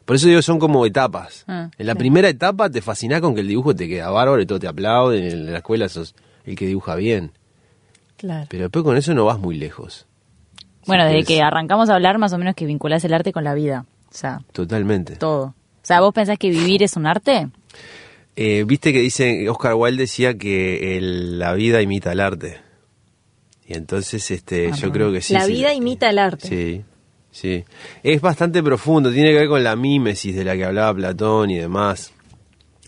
Por 0.05 0.15
eso 0.15 0.29
digo, 0.29 0.41
son 0.41 0.57
como 0.57 0.85
etapas. 0.85 1.43
Ah, 1.49 1.69
en 1.77 1.85
la 1.85 1.95
primera 1.95 2.29
etapa 2.29 2.69
te 2.69 2.81
fascinás 2.81 3.19
con 3.19 3.35
que 3.35 3.41
el 3.41 3.49
dibujo 3.49 3.75
te 3.75 3.89
queda 3.89 4.09
bárbaro 4.09 4.41
y 4.41 4.45
todo 4.45 4.59
te 4.59 4.69
aplauden. 4.69 5.25
En 5.25 5.51
la 5.51 5.57
escuela 5.57 5.89
sos 5.89 6.15
el 6.45 6.55
que 6.55 6.65
dibuja 6.65 6.95
bien. 6.95 7.33
Claro. 8.17 8.47
Pero 8.49 8.63
después 8.63 8.83
con 8.83 8.97
eso 8.97 9.13
no 9.13 9.25
vas 9.25 9.39
muy 9.39 9.57
lejos. 9.57 10.05
Bueno, 10.85 11.05
desde 11.05 11.23
que 11.23 11.41
arrancamos 11.41 11.89
a 11.89 11.95
hablar, 11.95 12.17
más 12.17 12.33
o 12.33 12.37
menos 12.37 12.55
que 12.55 12.65
vinculás 12.65 13.03
el 13.03 13.13
arte 13.13 13.31
con 13.33 13.43
la 13.43 13.53
vida. 13.53 13.85
O 14.09 14.13
sea, 14.13 14.41
Totalmente. 14.53 15.15
todo. 15.17 15.47
O 15.47 15.53
sea, 15.87 15.99
¿vos 16.01 16.13
pensás 16.13 16.37
que 16.39 16.49
vivir 16.49 16.81
es 16.83 16.95
un 16.95 17.05
arte? 17.05 17.49
Eh, 18.35 18.63
Viste 18.65 18.93
que 18.93 18.99
dice, 19.01 19.49
Oscar 19.49 19.73
Wilde 19.75 20.03
decía 20.03 20.37
que 20.37 20.97
el- 20.97 21.39
la 21.39 21.53
vida 21.53 21.81
imita 21.81 22.11
el 22.11 22.19
arte. 22.19 22.57
Y 23.67 23.73
entonces 23.75 24.31
este, 24.31 24.71
yo 24.73 24.91
creo 24.91 25.11
que 25.11 25.21
sí. 25.21 25.33
la 25.33 25.41
sí, 25.45 25.51
vida 25.53 25.73
imita 25.73 26.09
el 26.09 26.19
arte. 26.19 26.47
Sí, 26.47 26.83
sí. 27.31 27.65
Es 28.01 28.21
bastante 28.21 28.63
profundo, 28.63 29.11
tiene 29.11 29.31
que 29.31 29.39
ver 29.39 29.49
con 29.49 29.63
la 29.63 29.75
mímesis 29.75 30.35
de 30.35 30.45
la 30.45 30.55
que 30.55 30.63
hablaba 30.65 30.93
Platón 30.93 31.51
y 31.51 31.57
demás. 31.57 32.13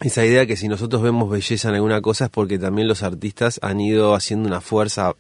Esa 0.02 0.26
idea 0.26 0.46
que 0.46 0.56
si 0.56 0.68
nosotros 0.70 1.02
vemos 1.02 1.30
belleza 1.30 1.70
en 1.70 1.76
alguna 1.76 2.02
cosa 2.02 2.26
es 2.26 2.32
porque 2.32 2.58
también 2.58 2.88
los 2.88 3.04
artistas 3.04 3.60
han 3.62 3.82
ido 3.82 4.16
haciendo 4.16 4.48
una 4.48 4.62
fuerza 4.62 5.14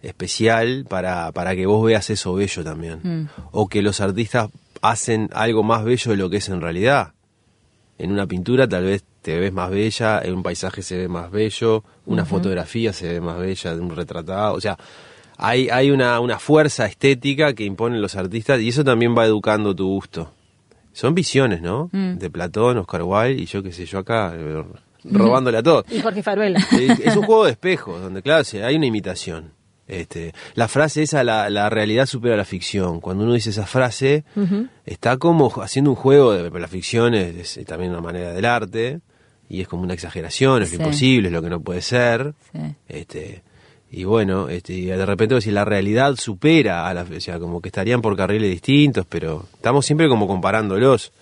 especial 0.00 0.84
para, 0.88 1.32
para 1.32 1.56
que 1.56 1.66
vos 1.66 1.84
veas 1.84 2.08
eso 2.10 2.34
bello 2.34 2.62
también. 2.62 3.28
O 3.50 3.68
que 3.68 3.82
los 3.82 4.00
artistas 4.00 4.50
hacen 4.80 5.28
algo 5.32 5.62
más 5.62 5.84
bello 5.84 6.12
de 6.12 6.16
lo 6.16 6.30
que 6.30 6.36
es 6.36 6.48
en 6.48 6.60
realidad. 6.60 7.12
En 7.98 8.12
una 8.12 8.26
pintura 8.26 8.68
tal 8.68 8.84
vez 8.84 9.04
te 9.22 9.38
ves 9.38 9.52
más 9.52 9.70
bella, 9.70 10.20
en 10.22 10.34
un 10.34 10.42
paisaje 10.42 10.82
se 10.82 10.96
ve 10.96 11.08
más 11.08 11.30
bello, 11.30 11.84
una 12.06 12.24
fotografía 12.24 12.92
se 12.92 13.08
ve 13.08 13.20
más 13.20 13.38
bella 13.38 13.74
de 13.74 13.80
un 13.80 13.94
retratado. 13.94 14.54
O 14.54 14.60
sea, 14.60 14.76
hay, 15.36 15.68
hay 15.68 15.90
una, 15.90 16.18
una 16.20 16.38
fuerza 16.38 16.86
estética 16.86 17.54
que 17.54 17.64
imponen 17.64 18.02
los 18.02 18.16
artistas 18.16 18.60
y 18.60 18.68
eso 18.68 18.84
también 18.84 19.16
va 19.16 19.24
educando 19.24 19.74
tu 19.74 19.86
gusto. 19.88 20.32
Son 20.92 21.14
visiones, 21.14 21.62
¿no? 21.62 21.88
De 21.92 22.30
Platón, 22.30 22.78
Oscar 22.78 23.02
Wilde 23.02 23.42
y 23.42 23.46
yo 23.46 23.62
qué 23.62 23.72
sé 23.72 23.86
yo 23.86 23.98
acá, 24.00 24.32
eh, 24.36 24.62
robándole 25.04 25.58
a 25.58 25.62
todos. 25.62 25.84
Y 25.90 26.00
Jorge 26.00 26.22
Faruela. 26.22 26.60
Es, 26.72 27.00
es 27.00 27.16
un 27.16 27.24
juego 27.24 27.44
de 27.46 27.52
espejos, 27.52 28.00
donde 28.00 28.22
claro, 28.22 28.44
hay 28.64 28.76
una 28.76 28.86
imitación. 28.86 29.52
Este, 29.88 30.32
la 30.54 30.68
frase 30.68 31.02
esa, 31.02 31.24
la, 31.24 31.50
la 31.50 31.68
realidad 31.68 32.06
supera 32.06 32.36
la 32.36 32.44
ficción. 32.44 33.00
Cuando 33.00 33.24
uno 33.24 33.34
dice 33.34 33.50
esa 33.50 33.66
frase, 33.66 34.24
está 34.86 35.16
como 35.16 35.52
haciendo 35.62 35.90
un 35.90 35.96
juego 35.96 36.32
de 36.32 36.50
la 36.60 36.68
ficción, 36.68 37.14
es, 37.14 37.56
es 37.56 37.66
también 37.66 37.90
una 37.90 38.00
manera 38.00 38.32
del 38.32 38.44
arte, 38.44 39.00
y 39.48 39.60
es 39.60 39.68
como 39.68 39.82
una 39.82 39.92
exageración, 39.94 40.62
es 40.62 40.70
Sí. 40.70 40.76
lo 40.78 40.84
imposible, 40.84 41.28
es 41.28 41.32
lo 41.34 41.42
que 41.42 41.50
no 41.50 41.60
puede 41.60 41.82
ser. 41.82 42.32
Sí. 42.52 42.60
Este, 42.88 43.42
y 43.92 44.04
bueno, 44.04 44.48
este, 44.48 44.72
y 44.72 44.86
de 44.86 45.06
repente 45.06 45.40
si 45.40 45.50
la 45.52 45.64
realidad 45.64 46.16
supera 46.16 46.88
a 46.88 46.94
la, 46.94 47.02
o 47.02 47.20
sea, 47.20 47.38
como 47.38 47.60
que 47.60 47.68
estarían 47.68 48.00
por 48.02 48.16
carriles 48.16 48.50
distintos, 48.50 49.06
pero 49.08 49.46
estamos 49.54 49.86
siempre 49.86 50.08
como 50.08 50.26
comparándolos. 50.26 51.12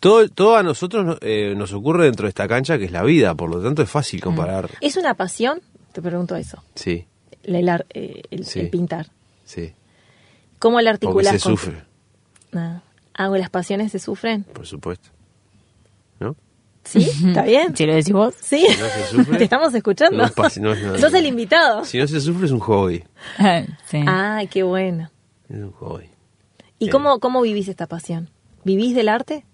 Todo, 0.00 0.28
todo 0.28 0.56
a 0.56 0.62
nosotros 0.62 1.04
no- 1.06 1.16
eh, 1.22 1.54
nos 1.56 1.72
ocurre 1.72 2.04
dentro 2.04 2.24
de 2.26 2.28
esta 2.30 2.46
cancha 2.46 2.76
que 2.78 2.84
es 2.84 2.92
la 2.92 3.02
vida, 3.02 3.34
por 3.34 3.48
lo 3.50 3.62
tanto 3.62 3.82
es 3.82 3.90
fácil 3.90 4.20
comparar. 4.20 4.68
¿Es 4.80 4.96
una 4.96 5.14
pasión 5.14 5.60
te 5.92 6.02
pregunto 6.02 6.36
eso. 6.36 6.62
Sí, 6.74 7.06
El, 7.42 7.68
ar- 7.68 7.86
eh, 7.94 8.22
el- 8.30 8.44
Sí. 8.44 8.60
el 8.60 8.68
pintar. 8.70 9.06
sí. 9.44 9.72
¿Cómo 10.60 10.80
la 10.80 10.90
Porque 10.92 11.06
articulás? 11.06 11.32
se 11.34 11.40
con- 11.40 11.52
sufre, 11.56 11.82
Ah, 12.52 12.82
Ah, 13.14 13.28
¿las 13.30 13.50
pasiones 13.50 13.90
se 13.92 13.98
sufren? 14.00 14.42
por 14.44 14.66
supuesto. 14.66 15.08
¿No? 16.20 16.34
¿Sí? 16.88 17.00
¿Está 17.28 17.42
bien? 17.42 17.76
Si 17.76 17.84
lo 17.86 17.94
decís 17.94 18.12
vos. 18.12 18.34
Sí. 18.40 18.60
Si 18.66 18.80
no 18.80 18.86
se 18.88 19.04
sufre, 19.10 19.38
Te 19.38 19.44
estamos 19.44 19.74
escuchando. 19.74 20.16
no 20.16 20.24
es 20.24 20.34
pas- 20.34 20.58
no 20.60 20.72
es 20.72 20.82
nada. 20.82 20.98
Sos 20.98 21.12
el 21.14 21.26
invitado. 21.26 21.84
Si 21.84 21.98
no 21.98 22.06
se 22.06 22.20
sufre 22.20 22.46
es 22.46 22.52
un 22.52 22.60
hobby. 22.60 23.04
sí. 23.86 24.04
Ay, 24.06 24.46
qué 24.46 24.62
bueno. 24.62 25.10
Es 25.48 25.56
un 25.56 25.72
hobby. 25.72 26.08
¿Y 26.78 26.88
Eh. 26.88 26.90
cómo, 26.90 27.18
cómo 27.20 27.42
vivís 27.42 27.68
esta 27.68 27.86
pasión? 27.86 28.30
¿Vivís 28.64 28.94
del 28.94 29.08
arte? 29.08 29.44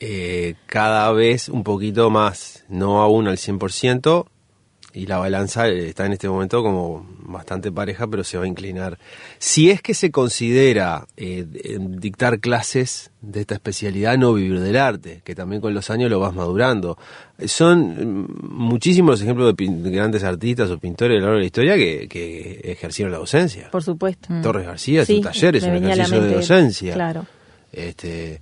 Eh, 0.00 0.54
cada 0.66 1.12
vez 1.12 1.48
un 1.48 1.62
poquito 1.62 2.10
más, 2.10 2.64
no 2.68 3.02
aún 3.02 3.28
al 3.28 3.36
100%, 3.36 4.26
y 4.94 5.06
la 5.06 5.18
balanza 5.18 5.68
eh, 5.68 5.88
está 5.88 6.06
en 6.06 6.12
este 6.12 6.28
momento 6.28 6.62
como 6.62 7.06
bastante 7.20 7.72
pareja, 7.72 8.06
pero 8.06 8.24
se 8.24 8.38
va 8.38 8.44
a 8.44 8.46
inclinar. 8.46 8.98
Si 9.38 9.70
es 9.70 9.80
que 9.80 9.94
se 9.94 10.10
considera 10.10 11.06
eh, 11.16 11.46
dictar 11.78 12.40
clases 12.40 13.10
de 13.20 13.40
esta 13.40 13.54
especialidad, 13.54 14.18
no 14.18 14.34
vivir 14.34 14.60
del 14.60 14.76
arte, 14.76 15.22
que 15.24 15.34
también 15.34 15.62
con 15.62 15.72
los 15.72 15.88
años 15.90 16.10
lo 16.10 16.20
vas 16.20 16.34
madurando. 16.34 16.98
Son 17.46 18.24
mm, 18.24 18.48
muchísimos 18.50 19.12
los 19.12 19.22
ejemplos 19.22 19.54
de, 19.56 19.90
grandes 19.90 20.24
artistas 20.24 20.70
o 20.70 20.78
pintores 20.78 21.16
a 21.16 21.20
lo 21.20 21.26
largo 21.26 21.36
de 21.36 21.40
la 21.40 21.46
historia 21.46 21.76
que, 21.76 22.08
que 22.08 22.60
ejercieron 22.64 23.12
la 23.12 23.18
docencia. 23.18 23.70
Por 23.70 23.82
supuesto. 23.82 24.28
Torres 24.42 24.66
García, 24.66 25.04
Sí, 25.04 25.16
su 25.16 25.22
taller 25.22 25.56
es 25.56 25.64
un 25.64 25.76
ejercicio 25.76 26.22
de 26.22 26.34
docencia. 26.34 26.94
claro. 26.94 27.26
Este, 27.72 28.38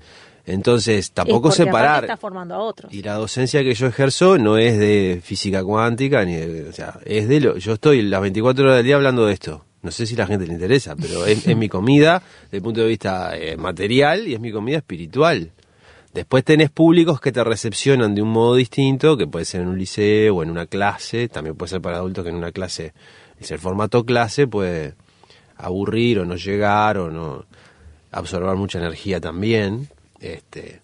entonces, 0.46 0.98
Es 0.98 1.12
tampoco 1.12 1.50
separar. 1.50 2.04
está 2.04 2.16
formando 2.16 2.54
a 2.54 2.58
otros. 2.58 2.92
Y 2.92 3.02
la 3.02 3.14
docencia 3.14 3.62
que 3.62 3.74
yo 3.74 3.86
ejerzo 3.86 4.38
no 4.38 4.56
es 4.58 4.78
de 4.78 5.20
física 5.22 5.62
cuántica, 5.62 6.24
ni 6.24 6.34
de, 6.34 6.68
o 6.68 6.72
sea, 6.72 6.98
es 7.04 7.28
de 7.28 7.40
lo, 7.40 7.56
yo 7.58 7.74
estoy 7.74 8.02
las 8.02 8.20
24 8.20 8.64
horas 8.64 8.76
del 8.76 8.86
día 8.86 8.96
hablando 8.96 9.26
de 9.26 9.34
esto. 9.34 9.64
No 9.82 9.90
sé 9.90 10.06
si 10.06 10.14
la 10.14 10.26
gente 10.26 10.46
le 10.46 10.52
interesa, 10.52 10.94
pero 10.94 11.24
es, 11.24 11.46
es 11.46 11.56
mi 11.56 11.68
comida 11.68 12.22
desde 12.44 12.58
el 12.58 12.62
punto 12.62 12.80
de 12.80 12.88
vista 12.88 13.36
eh, 13.36 13.56
material 13.56 14.28
y 14.28 14.34
es 14.34 14.40
mi 14.40 14.52
comida 14.52 14.76
espiritual. 14.78 15.52
Después 16.12 16.42
tenés 16.44 16.70
públicos 16.70 17.20
que 17.20 17.30
te 17.30 17.42
recepcionan 17.44 18.14
de 18.14 18.20
un 18.20 18.30
modo 18.30 18.56
distinto, 18.56 19.16
que 19.16 19.26
puede 19.26 19.44
ser 19.44 19.62
en 19.62 19.68
un 19.68 19.78
liceo 19.78 20.36
o 20.36 20.42
en 20.42 20.50
una 20.50 20.66
clase, 20.66 21.28
también 21.28 21.54
puede 21.54 21.70
ser 21.70 21.80
para 21.80 21.98
adultos 21.98 22.24
que 22.24 22.30
en 22.30 22.36
una 22.36 22.50
clase, 22.50 22.92
el 23.38 23.58
formato 23.58 24.04
clase 24.04 24.46
puede 24.48 24.94
aburrir 25.56 26.18
o 26.18 26.24
no 26.24 26.34
llegar 26.34 26.98
o 26.98 27.10
no 27.10 27.44
absorber 28.10 28.56
mucha 28.56 28.78
energía 28.78 29.20
también. 29.20 29.88
Este, 30.20 30.80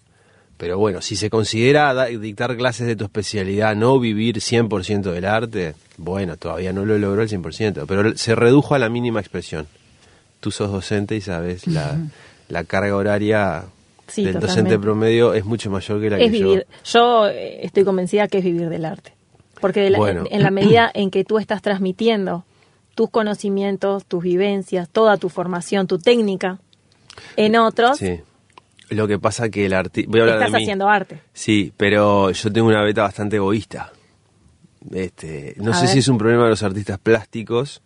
pero 0.57 0.77
bueno, 0.79 1.01
si 1.01 1.15
se 1.15 1.29
considera 1.29 2.05
dictar 2.07 2.55
clases 2.57 2.87
de 2.87 2.95
tu 2.95 3.03
especialidad, 3.05 3.75
no 3.75 3.99
vivir 3.99 4.37
100% 4.37 5.11
del 5.11 5.25
arte, 5.25 5.75
bueno, 5.97 6.37
todavía 6.37 6.73
no 6.73 6.85
lo 6.85 6.97
logró 6.97 7.21
el 7.21 7.29
100%, 7.29 7.85
pero 7.87 8.17
se 8.17 8.35
redujo 8.35 8.73
a 8.75 8.79
la 8.79 8.89
mínima 8.89 9.19
expresión. 9.19 9.67
Tú 10.39 10.51
sos 10.51 10.71
docente 10.71 11.15
y 11.15 11.21
sabes, 11.21 11.67
la, 11.67 11.97
la 12.49 12.63
carga 12.63 12.95
horaria 12.95 13.65
Sí, 14.07 14.23
del 14.23 14.35
totalmente. 14.35 14.61
docente 14.71 14.79
promedio 14.81 15.33
es 15.33 15.43
mucho 15.45 15.69
mayor 15.69 15.99
que 16.01 16.09
la 16.09 16.17
Es 16.19 16.31
que 16.31 16.39
yo. 16.39 16.47
vivir. 16.49 16.67
Yo 16.85 17.27
eh, 17.27 17.65
estoy 17.65 17.83
convencida 17.83 18.27
que 18.27 18.37
es 18.37 18.43
vivir 18.43 18.69
del 18.69 18.85
arte. 18.85 19.11
Porque 19.59 19.81
de 19.81 19.89
la- 19.89 19.97
Bueno. 19.97 20.21
en, 20.29 20.35
en 20.37 20.43
la 20.43 20.51
medida 20.51 20.89
en 20.93 21.11
que 21.11 21.23
tú 21.25 21.39
estás 21.39 21.61
transmitiendo 21.61 22.45
tus 22.95 23.09
conocimientos, 23.09 24.05
tus 24.05 24.23
vivencias, 24.23 24.87
toda 24.89 25.17
tu 25.17 25.27
formación, 25.29 25.87
tu 25.87 25.99
técnica 25.99 26.59
en 27.35 27.55
otros, 27.57 27.97
Sí. 27.97 28.21
Lo 28.89 29.07
que 29.07 29.19
pasa 29.19 29.49
que 29.49 29.65
el 29.65 29.73
artista... 29.73 30.17
Estás 30.17 30.51
de 30.51 30.57
mí. 30.57 30.63
haciendo 30.63 30.87
arte. 30.87 31.19
Sí, 31.33 31.73
pero 31.75 32.31
yo 32.31 32.51
tengo 32.53 32.67
una 32.67 32.81
beta 32.83 33.01
bastante 33.03 33.35
egoísta. 33.35 33.91
Este, 34.91 35.55
no 35.57 35.71
A 35.71 35.73
sé 35.75 35.85
ver. 35.85 35.93
si 35.93 35.99
es 35.99 36.07
un 36.07 36.17
problema 36.17 36.43
de 36.45 36.51
los 36.51 36.63
artistas 36.63 36.97
plásticos, 36.99 37.81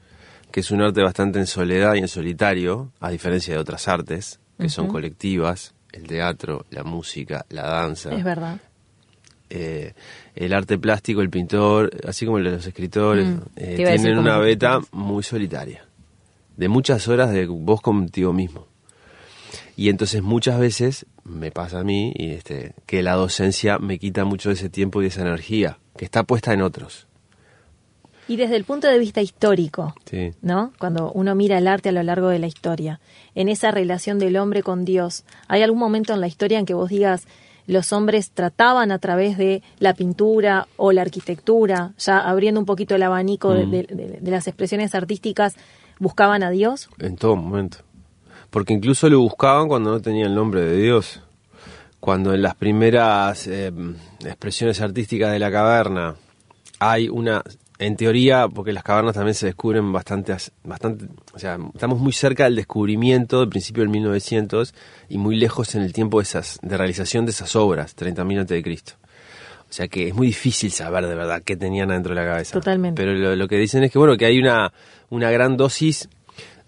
que 0.52 0.60
es 0.60 0.70
un 0.72 0.82
arte 0.82 1.02
bastante 1.02 1.40
en 1.40 1.48
soledad 1.48 1.96
y 1.96 2.00
en 2.00 2.08
solitario, 2.08 2.92
a 3.00 3.10
diferencia 3.10 3.54
de 3.54 3.60
otras 3.60 3.88
artes, 3.88 4.40
que 4.60 4.70
son 4.70 4.88
colectivas, 4.88 5.74
el 5.92 6.04
teatro, 6.06 6.66
la 6.70 6.84
música, 6.84 7.46
la 7.50 7.64
danza. 7.64 8.14
Es 8.14 8.24
verdad. 8.24 8.60
Eh, 9.50 9.94
el 10.36 10.54
arte 10.54 10.78
plástico, 10.78 11.22
el 11.22 11.30
pintor, 11.30 11.90
así 12.08 12.26
como 12.26 12.38
los 12.40 12.66
escritores, 12.66 13.28
Mm. 13.28 13.40
eh, 13.56 13.74
tienen 13.76 14.18
una 14.20 14.38
beta 14.38 14.80
muy 14.92 15.24
solitaria, 15.24 15.84
de 16.58 16.68
muchas 16.70 17.08
horas 17.08 17.32
de 17.32 17.48
vos 17.48 17.82
contigo 17.82 18.32
mismo. 18.34 18.68
Y 19.78 19.90
entonces 19.90 20.22
muchas 20.22 20.60
veces 20.60 21.06
me 21.24 21.52
pasa 21.52 21.80
a 21.80 21.84
mí 21.84 22.14
y 22.16 22.32
este, 22.32 22.74
que 22.86 23.02
la 23.04 23.14
docencia 23.14 23.80
me 23.80 23.98
quita 24.00 24.26
mucho 24.26 24.50
de 24.50 24.56
ese 24.56 24.70
tiempo 24.70 25.00
y 25.02 25.06
de 25.06 25.10
esa 25.10 25.22
energía, 25.22 25.80
que 25.98 26.06
está 26.06 26.24
puesta 26.24 26.54
en 26.54 26.62
otros. 26.62 27.08
Y 28.28 28.36
desde 28.38 28.56
el 28.56 28.64
punto 28.64 28.88
de 28.88 28.98
vista 29.00 29.22
histórico, 29.22 29.94
Sí. 30.06 30.32
¿no? 30.42 30.72
Cuando 30.80 31.12
uno 31.12 31.36
mira 31.36 31.58
el 31.58 31.68
arte 31.68 31.90
a 31.90 31.92
lo 31.92 32.04
largo 32.04 32.30
de 32.30 32.40
la 32.40 32.48
historia, 32.48 33.02
en 33.36 33.50
esa 33.50 33.72
relación 33.72 34.20
del 34.20 34.38
hombre 34.38 34.64
con 34.64 34.86
Dios, 34.86 35.26
¿hay 35.48 35.64
algún 35.64 35.80
momento 35.80 36.14
en 36.14 36.22
la 36.22 36.28
historia 36.28 36.60
en 36.60 36.66
que 36.66 36.74
vos 36.74 36.90
digas 36.90 37.26
los 37.68 37.94
hombres 37.94 38.32
trataban 38.32 38.92
a 38.92 39.00
través 39.00 39.38
de 39.38 39.62
la 39.80 39.94
pintura 39.94 40.68
o 40.78 40.92
la 40.92 41.02
arquitectura, 41.02 41.94
ya 41.98 42.20
abriendo 42.20 42.60
un 42.60 42.66
poquito 42.66 42.96
el 42.96 43.04
abanico 43.04 43.54
de, 43.54 43.66
Mm. 43.66 43.72
de- 43.72 43.84
de- 43.84 44.20
de 44.22 44.32
las 44.32 44.48
expresiones 44.48 44.96
artísticas, 44.96 45.56
buscaban 46.00 46.42
a 46.44 46.50
Dios? 46.52 46.90
En 47.00 47.16
todo 47.18 47.36
momento. 47.36 47.80
Porque 48.52 48.74
incluso 48.74 49.10
lo 49.10 49.20
buscaban 49.20 49.68
cuando 49.68 49.90
no 49.92 50.00
tenía 50.00 50.26
el 50.28 50.36
nombre 50.36 50.62
de 50.62 50.78
Dios. 50.78 51.22
Cuando 52.00 52.34
en 52.34 52.42
las 52.42 52.56
primeras 52.56 53.48
eh, 53.48 53.72
expresiones 54.26 54.80
artísticas 54.82 55.32
de 55.32 55.40
la 55.40 55.52
caverna 55.52 56.16
hay 56.80 57.08
una, 57.10 57.44
en 57.78 57.96
teoría, 57.96 58.48
porque 58.48 58.74
las 58.74 58.84
cavernas 58.84 59.14
también 59.14 59.36
se 59.36 59.46
descubren 59.46 59.92
bastante, 59.94 60.34
as- 60.34 60.52
bastante, 60.64 61.06
o 61.34 61.40
sea, 61.40 61.60
estamos 61.74 62.00
muy 62.00 62.12
cerca 62.12 62.46
del 62.46 62.56
descubrimiento 62.56 63.40
del 63.40 63.50
principio 63.50 63.82
del 63.84 63.90
1900 63.90 64.74
y 65.10 65.18
muy 65.20 65.36
lejos 65.36 65.76
en 65.76 65.84
el 65.84 65.94
tiempo 65.94 66.18
de, 66.20 66.24
esas, 66.24 66.58
de 66.64 66.76
realización 66.76 67.26
de 67.26 67.32
esas 67.32 67.56
obras, 67.56 67.96
30.000 67.96 68.40
antes 68.40 68.56
de 68.56 68.64
Cristo. 68.64 68.94
O 69.70 69.74
sea 69.74 69.88
que 69.88 70.08
es 70.10 70.14
muy 70.16 70.28
difícil 70.28 70.72
saber 70.72 71.08
de 71.08 71.16
verdad 71.16 71.44
qué 71.46 71.56
tenían 71.56 71.92
adentro 71.92 72.14
de 72.14 72.22
la 72.22 72.28
cabeza. 72.28 72.54
Totalmente. 72.54 73.02
Pero 73.02 73.14
lo, 73.18 73.36
lo 73.38 73.48
que 73.48 73.58
dicen 73.58 73.84
es 73.84 73.92
que 73.92 74.00
bueno, 74.00 74.18
que 74.18 74.26
hay 74.26 74.38
una, 74.40 74.74
una 75.10 75.32
gran 75.32 75.56
dosis 75.56 76.10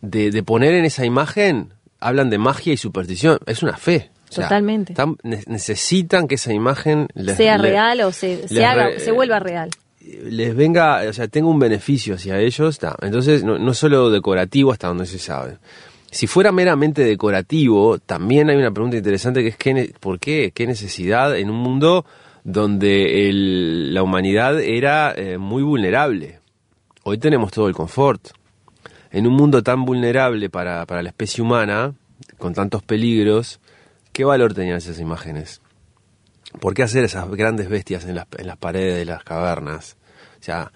de, 0.04 0.30
de 0.32 0.44
poner 0.44 0.74
en 0.76 0.84
esa 0.86 1.06
imagen, 1.06 1.70
hablan 2.00 2.30
de 2.30 2.38
magia 2.38 2.74
y 2.74 2.78
superstición. 2.78 3.40
Es 3.48 3.64
una 3.64 3.78
fe. 3.78 4.12
O 4.30 4.34
sea, 4.34 4.46
Totalmente. 4.46 4.92
están- 4.94 5.16
necesitan 5.48 6.28
que 6.28 6.36
esa 6.36 6.52
imagen 6.54 7.08
les, 7.14 7.38
sea 7.38 7.58
real 7.58 8.02
o 8.02 8.12
se, 8.12 8.48
se 8.48 8.66
haga, 8.66 8.88
re- 8.90 9.00
se 9.00 9.12
vuelva 9.12 9.40
real. 9.40 9.70
les 10.02 10.56
venga, 10.56 11.02
o 11.08 11.14
sea, 11.14 11.28
tenga 11.30 11.48
un 11.48 11.60
beneficio 11.60 12.16
hacia 12.16 12.38
ellos. 12.40 12.80
Entonces, 13.02 13.44
no, 13.44 13.58
no 13.58 13.74
solo 13.74 14.10
decorativo 14.10 14.72
hasta 14.74 14.88
donde 14.90 15.06
se 15.06 15.20
sabe. 15.20 15.58
Si 16.12 16.28
fuera 16.28 16.52
meramente 16.52 17.04
decorativo, 17.06 17.98
también 18.00 18.50
hay 18.50 18.58
una 18.58 18.72
pregunta 18.72 18.98
interesante 18.98 19.42
que 19.42 19.50
es 19.50 19.56
¿qué, 19.58 19.94
¿por 20.00 20.20
qué? 20.20 20.52
¿Qué 20.54 20.68
necesidad 20.68 21.36
en 21.38 21.50
un 21.50 21.56
mundo 21.58 22.06
donde 22.44 23.30
el- 23.30 23.94
la 23.94 24.04
humanidad 24.04 24.60
era 24.60 25.14
eh, 25.16 25.38
muy 25.38 25.64
vulnerable? 25.64 26.40
Hoy 27.04 27.18
tenemos 27.18 27.52
todo 27.52 27.68
el 27.68 27.74
confort. 27.74 28.30
En 29.14 29.28
un 29.28 29.34
mundo 29.34 29.64
tan 29.64 29.86
vulnerable 29.86 30.50
para, 30.50 30.86
para 30.86 31.02
la 31.04 31.10
especie 31.10 31.42
humana, 31.42 31.94
con 32.38 32.54
tantos 32.54 32.84
peligros, 32.84 33.60
¿qué 34.12 34.26
valor 34.26 34.54
tenían 34.54 34.78
esas 34.78 35.00
imágenes? 35.00 35.62
¿Por 36.60 36.74
qué 36.74 36.84
hacer 36.84 37.04
esas 37.06 37.30
grandes 37.32 37.70
bestias 37.70 38.06
en 38.06 38.16
las, 38.16 38.26
en 38.38 38.48
las 38.48 38.58
paredes 38.58 38.98
de 38.98 39.06
las 39.06 39.24
cavernas? 39.24 39.98
O 40.40 40.44
sea, 40.44 40.72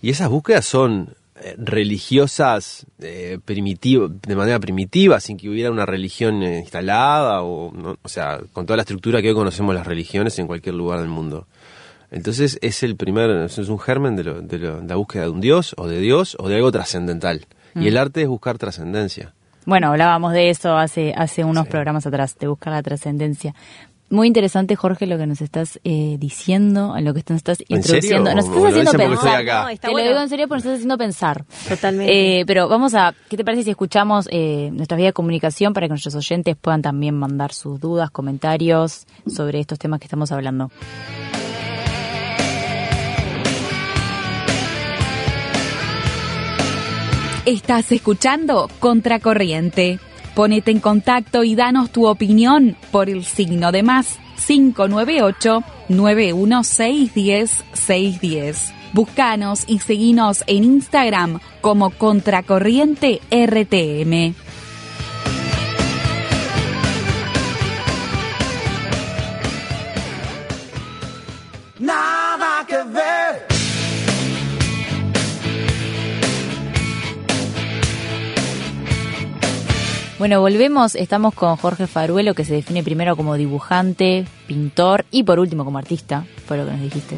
y 0.00 0.10
esas 0.10 0.28
búsquedas 0.28 0.64
son 0.64 1.14
eh, 1.40 1.54
religiosas 1.58 2.86
eh, 3.00 3.38
de 3.46 4.36
manera 4.36 4.60
primitiva, 4.60 5.18
sin 5.20 5.36
que 5.36 5.48
hubiera 5.48 5.70
una 5.70 5.86
religión 5.86 6.42
eh, 6.42 6.58
instalada, 6.60 7.42
o, 7.42 7.72
no- 7.72 7.96
o 8.02 8.08
sea, 8.08 8.38
con 8.52 8.66
toda 8.66 8.76
la 8.76 8.82
estructura 8.82 9.20
que 9.22 9.28
hoy 9.30 9.34
conocemos 9.34 9.74
las 9.74 9.86
religiones 9.86 10.38
en 10.38 10.46
cualquier 10.46 10.74
lugar 10.74 11.00
del 11.00 11.08
mundo. 11.08 11.46
Entonces 12.10 12.58
es 12.62 12.82
el 12.82 12.96
primer, 12.96 13.30
es 13.30 13.58
un 13.58 13.78
germen 13.78 14.14
de, 14.16 14.24
lo- 14.24 14.40
de 14.42 14.58
lo- 14.58 14.80
de 14.80 14.86
la 14.88 14.96
búsqueda 14.96 15.24
de 15.24 15.30
un 15.30 15.40
Dios, 15.40 15.74
o 15.78 15.86
de 15.88 16.00
Dios, 16.00 16.36
o 16.38 16.48
de 16.48 16.56
algo 16.56 16.70
trascendental. 16.72 17.46
Y 17.74 17.88
el 17.88 17.96
arte 17.96 18.22
es 18.22 18.28
buscar 18.28 18.58
trascendencia. 18.58 19.34
Bueno, 19.66 19.88
hablábamos 19.88 20.32
de 20.32 20.50
eso 20.50 20.76
hace, 20.76 21.12
hace 21.14 21.44
unos 21.44 21.66
programas 21.68 22.06
atrás, 22.06 22.36
de 22.38 22.46
buscar 22.46 22.72
la 22.72 22.82
trascendencia. 22.82 23.54
Muy 24.10 24.26
interesante, 24.26 24.74
Jorge, 24.74 25.06
lo 25.06 25.18
que 25.18 25.26
nos 25.26 25.42
estás 25.42 25.78
eh, 25.84 26.16
diciendo, 26.18 26.96
en 26.96 27.04
lo 27.04 27.12
que 27.12 27.22
nos 27.28 27.36
estás 27.36 27.60
¿En 27.68 27.76
introduciendo. 27.76 28.30
serio? 28.30 28.34
Nos 28.34 28.46
¿O 28.46 28.48
estás 28.48 28.64
haciendo 28.70 28.92
pensar. 28.92 29.44
No, 29.44 29.76
Te 29.76 29.90
bueno. 29.90 29.98
lo 29.98 30.08
digo 30.12 30.22
en 30.22 30.28
serio 30.30 30.48
porque 30.48 30.56
nos 30.56 30.64
estás 30.64 30.74
haciendo 30.76 30.96
pensar. 30.96 31.44
Totalmente. 31.68 32.40
Eh, 32.40 32.46
pero 32.46 32.68
vamos 32.68 32.94
a, 32.94 33.14
¿qué 33.28 33.36
te 33.36 33.44
parece 33.44 33.64
si 33.64 33.70
escuchamos 33.70 34.26
eh, 34.30 34.70
nuestra 34.72 34.96
vía 34.96 35.08
de 35.08 35.12
comunicación 35.12 35.74
para 35.74 35.86
que 35.88 35.90
nuestros 35.90 36.14
oyentes 36.14 36.56
puedan 36.56 36.80
también 36.80 37.14
mandar 37.16 37.52
sus 37.52 37.78
dudas, 37.78 38.10
comentarios 38.10 39.06
sobre 39.26 39.60
estos 39.60 39.78
temas 39.78 40.00
que 40.00 40.06
estamos 40.06 40.32
hablando? 40.32 40.70
Estás 47.48 47.90
escuchando 47.92 48.68
Contracorriente. 48.78 49.98
Ponete 50.34 50.70
en 50.70 50.80
contacto 50.80 51.44
y 51.44 51.54
danos 51.54 51.90
tu 51.90 52.06
opinión 52.06 52.76
por 52.92 53.08
el 53.08 53.24
signo 53.24 53.72
de 53.72 53.82
más 53.82 54.18
598 54.46 55.64
91610-610. 55.88 58.74
Búscanos 58.92 59.64
y 59.66 59.78
seguinos 59.78 60.44
en 60.46 60.64
Instagram 60.64 61.40
como 61.62 61.88
Contracorriente 61.88 63.22
RTM. 63.30 64.34
Bueno, 80.18 80.40
volvemos, 80.40 80.96
estamos 80.96 81.32
con 81.32 81.56
Jorge 81.56 81.86
Faruelo, 81.86 82.34
que 82.34 82.44
se 82.44 82.52
define 82.54 82.82
primero 82.82 83.16
como 83.16 83.36
dibujante, 83.36 84.26
pintor 84.48 85.04
y 85.12 85.22
por 85.22 85.38
último 85.38 85.64
como 85.64 85.78
artista, 85.78 86.24
fue 86.46 86.56
lo 86.56 86.64
que 86.64 86.72
nos 86.72 86.80
dijiste. 86.80 87.16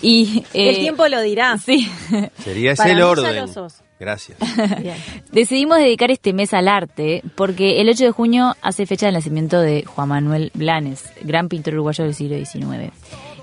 Y, 0.00 0.44
El 0.54 0.76
eh, 0.76 0.78
tiempo 0.78 1.08
lo 1.08 1.20
dirá. 1.22 1.58
Sí. 1.58 1.90
Sería 2.38 2.72
ese 2.72 2.82
Para 2.82 2.90
el 2.90 2.96
mí 2.96 3.00
ya 3.02 3.08
orden. 3.08 3.36
lo 3.36 3.48
sos. 3.48 3.82
Gracias. 3.98 4.38
Bien. 4.80 4.96
Decidimos 5.32 5.78
dedicar 5.78 6.10
este 6.12 6.32
mes 6.32 6.54
al 6.54 6.68
arte 6.68 7.22
porque 7.34 7.80
el 7.80 7.88
8 7.88 8.04
de 8.04 8.10
junio 8.12 8.56
hace 8.62 8.86
fecha 8.86 9.06
del 9.06 9.16
nacimiento 9.16 9.60
de 9.60 9.84
Juan 9.84 10.08
Manuel 10.08 10.52
Blanes, 10.54 11.04
gran 11.22 11.48
pintor 11.48 11.74
uruguayo 11.74 12.04
del 12.04 12.14
siglo 12.14 12.36
XIX. 12.38 12.92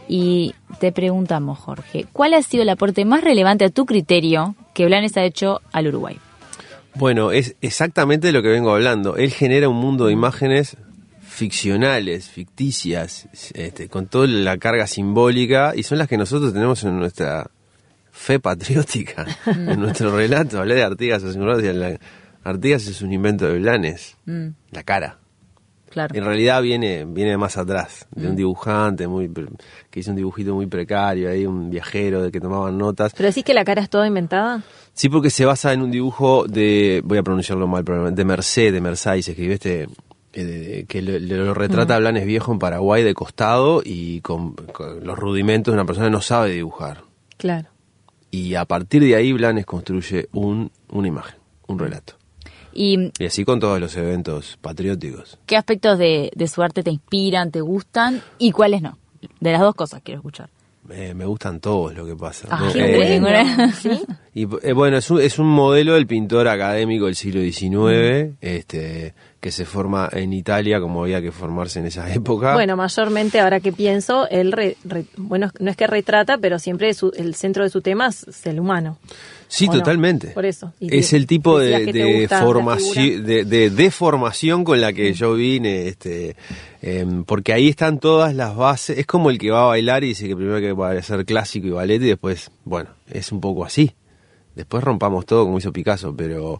Y 0.07 0.55
te 0.79 0.93
preguntamos, 0.93 1.59
Jorge, 1.59 2.05
¿cuál 2.13 2.33
ha 2.33 2.41
sido 2.41 2.63
el 2.63 2.69
aporte 2.69 3.03
más 3.03 3.21
relevante 3.21 3.65
a 3.65 3.69
tu 3.69 3.85
criterio 3.85 4.55
que 4.73 4.85
Blanes 4.85 5.17
ha 5.17 5.25
hecho 5.25 5.59
al 5.73 5.87
Uruguay? 5.87 6.17
Bueno, 6.97 7.31
es 7.31 7.55
exactamente 7.61 8.31
lo 8.31 8.41
que 8.41 8.49
vengo 8.49 8.73
hablando. 8.73 9.17
Él 9.17 9.31
genera 9.31 9.69
un 9.69 9.77
mundo 9.77 10.07
de 10.07 10.13
imágenes 10.13 10.77
ficcionales, 11.21 12.27
ficticias, 12.27 13.27
este, 13.53 13.87
con 13.87 14.07
toda 14.07 14.25
la 14.25 14.57
carga 14.57 14.87
simbólica, 14.87 15.73
y 15.75 15.83
son 15.83 15.99
las 15.99 16.07
que 16.07 16.17
nosotros 16.17 16.53
tenemos 16.53 16.83
en 16.83 16.97
nuestra 16.97 17.51
fe 18.11 18.39
patriótica, 18.39 19.27
en 19.45 19.79
nuestro 19.79 20.15
relato. 20.15 20.59
Hablé 20.59 20.73
de 20.73 20.83
Artigas 20.83 21.23
hace 21.23 21.37
un 21.37 21.45
rato, 21.45 21.61
Artigas 22.43 22.87
es 22.87 23.03
un 23.03 23.13
invento 23.13 23.45
de 23.47 23.59
Blanes, 23.59 24.15
Mm, 24.25 24.47
la 24.71 24.81
cara. 24.81 25.19
Claro. 25.97 26.15
En 26.15 26.25
realidad 26.25 26.61
viene, 26.61 27.05
viene 27.05 27.31
de 27.31 27.37
más 27.37 27.57
atrás, 27.57 28.07
de 28.11 28.27
un 28.27 28.35
dibujante 28.35 29.07
muy 29.07 29.31
que 29.89 29.99
hizo 29.99 30.11
un 30.11 30.17
dibujito 30.17 30.53
muy 30.53 30.67
precario, 30.67 31.29
ahí 31.29 31.45
un 31.45 31.69
viajero 31.69 32.21
de 32.21 32.31
que 32.31 32.39
tomaban 32.39 32.77
notas. 32.77 33.13
¿Pero 33.15 33.27
decís 33.27 33.43
que 33.43 33.53
la 33.53 33.65
cara 33.65 33.81
es 33.81 33.89
toda 33.89 34.07
inventada? 34.07 34.61
Sí, 34.93 35.09
porque 35.09 35.29
se 35.29 35.45
basa 35.45 35.73
en 35.73 35.81
un 35.81 35.91
dibujo 35.91 36.45
de, 36.47 37.01
voy 37.03 37.17
a 37.17 37.23
pronunciarlo 37.23 37.67
mal, 37.67 37.83
pero 37.83 38.11
de 38.11 38.25
Merced, 38.25 38.73
de 38.73 38.81
Mercedes, 38.81 39.25
que 39.25 39.31
escribió 39.31 39.53
este, 39.53 39.87
eh, 40.33 40.85
que 40.87 41.01
lo, 41.01 41.17
lo 41.19 41.53
retrata 41.53 41.95
a 41.95 41.99
Blanes 41.99 42.25
viejo 42.25 42.51
en 42.51 42.59
Paraguay 42.59 43.03
de 43.03 43.13
costado 43.13 43.81
y 43.83 44.21
con, 44.21 44.53
con 44.53 45.03
los 45.03 45.17
rudimentos 45.17 45.71
de 45.71 45.77
una 45.77 45.85
persona 45.85 46.07
que 46.07 46.11
no 46.11 46.21
sabe 46.21 46.51
dibujar. 46.51 47.01
Claro. 47.37 47.69
Y 48.29 48.55
a 48.55 48.65
partir 48.65 49.03
de 49.03 49.15
ahí 49.15 49.33
Blanes 49.33 49.65
construye 49.65 50.27
un, 50.33 50.71
una 50.89 51.07
imagen, 51.07 51.39
un 51.67 51.79
relato. 51.79 52.13
¿Y 52.77 53.11
Y 53.17 53.25
así 53.25 53.43
con 53.43 53.59
todos 53.59 53.79
los 53.79 53.97
eventos 53.97 54.57
patrióticos. 54.61 55.39
qué 55.47 55.57
aspectos 55.57 55.97
de, 55.97 56.31
de 56.35 56.47
su 56.47 56.61
arte 56.61 56.83
te 56.83 56.91
inspiran, 56.91 57.49
te 57.51 57.61
gustan 57.61 58.21
y 58.37 58.51
cuáles 58.51 58.83
no? 58.83 58.97
De 59.39 59.51
las 59.51 59.61
dos 59.61 59.73
cosas 59.73 60.01
quiero 60.03 60.19
escuchar. 60.19 60.49
Eh, 60.89 61.13
me 61.13 61.25
gustan 61.25 61.59
todos 61.59 61.93
lo 61.95 62.05
que 62.05 62.15
pasa. 62.15 62.47
Ah, 62.49 62.61
¿no? 62.65 62.73
qué 62.73 63.15
Eh, 63.15 63.19
bueno. 63.19 63.71
¿Sí? 63.81 63.89
Y 64.33 64.43
eh, 64.61 64.73
bueno, 64.73 64.97
es 64.97 65.09
un, 65.11 65.19
es 65.19 65.39
un 65.39 65.47
modelo 65.47 65.95
del 65.95 66.07
pintor 66.07 66.47
académico 66.47 67.05
del 67.07 67.15
siglo 67.15 67.41
XIX, 67.41 68.35
este, 68.39 69.13
que 69.39 69.51
se 69.51 69.65
forma 69.65 70.09
en 70.13 70.31
Italia 70.33 70.79
como 70.79 71.03
había 71.03 71.21
que 71.21 71.31
formarse 71.31 71.79
en 71.79 71.87
esa 71.87 72.11
época. 72.13 72.53
Bueno, 72.53 72.75
mayormente, 72.77 73.39
ahora 73.39 73.59
que 73.59 73.71
pienso, 73.73 74.27
él, 74.29 74.51
re- 74.51 74.77
re- 74.85 75.05
bueno, 75.17 75.51
no 75.59 75.71
es 75.71 75.75
que 75.77 75.87
retrata, 75.87 76.37
pero 76.37 76.59
siempre 76.59 76.93
su- 76.93 77.11
el 77.17 77.33
centro 77.35 77.63
de 77.63 77.69
su 77.69 77.81
tema 77.81 78.07
es 78.07 78.45
el 78.45 78.59
humano. 78.59 78.99
sí, 79.47 79.67
totalmente. 79.67 80.27
Por 80.27 80.45
eso. 80.45 80.71
Y 80.79 80.95
Es 80.95 81.11
de- 81.11 81.17
el 81.17 81.25
tipo 81.27 81.57
de, 81.59 82.27
formación, 82.29 83.25
de, 83.25 83.43
de 83.45 83.69
deformación 83.71 84.63
con 84.63 84.79
la 84.81 84.93
que 84.93 85.13
yo 85.13 85.33
vine, 85.33 85.87
este, 85.87 86.35
em, 86.81 87.23
porque 87.23 87.53
ahí 87.53 87.67
están 87.69 87.99
todas 87.99 88.35
las 88.35 88.55
bases. 88.55 88.97
Es 88.97 89.05
como 89.05 89.29
el 89.29 89.37
que 89.37 89.51
va 89.51 89.63
a 89.63 89.67
bailar 89.67 90.03
y 90.03 90.09
dice 90.09 90.27
que 90.27 90.35
primero 90.35 90.59
que 90.59 90.73
va 90.73 90.91
a 90.91 90.93
hacer 90.93 91.25
clásico 91.25 91.67
y 91.67 91.71
ballet 91.71 92.01
y 92.01 92.07
después, 92.07 92.51
bueno, 92.65 92.89
es 93.09 93.31
un 93.31 93.41
poco 93.41 93.65
así. 93.65 93.93
Después 94.55 94.83
rompamos 94.83 95.25
todo 95.25 95.45
como 95.45 95.59
hizo 95.59 95.71
Picasso, 95.71 96.15
pero 96.15 96.59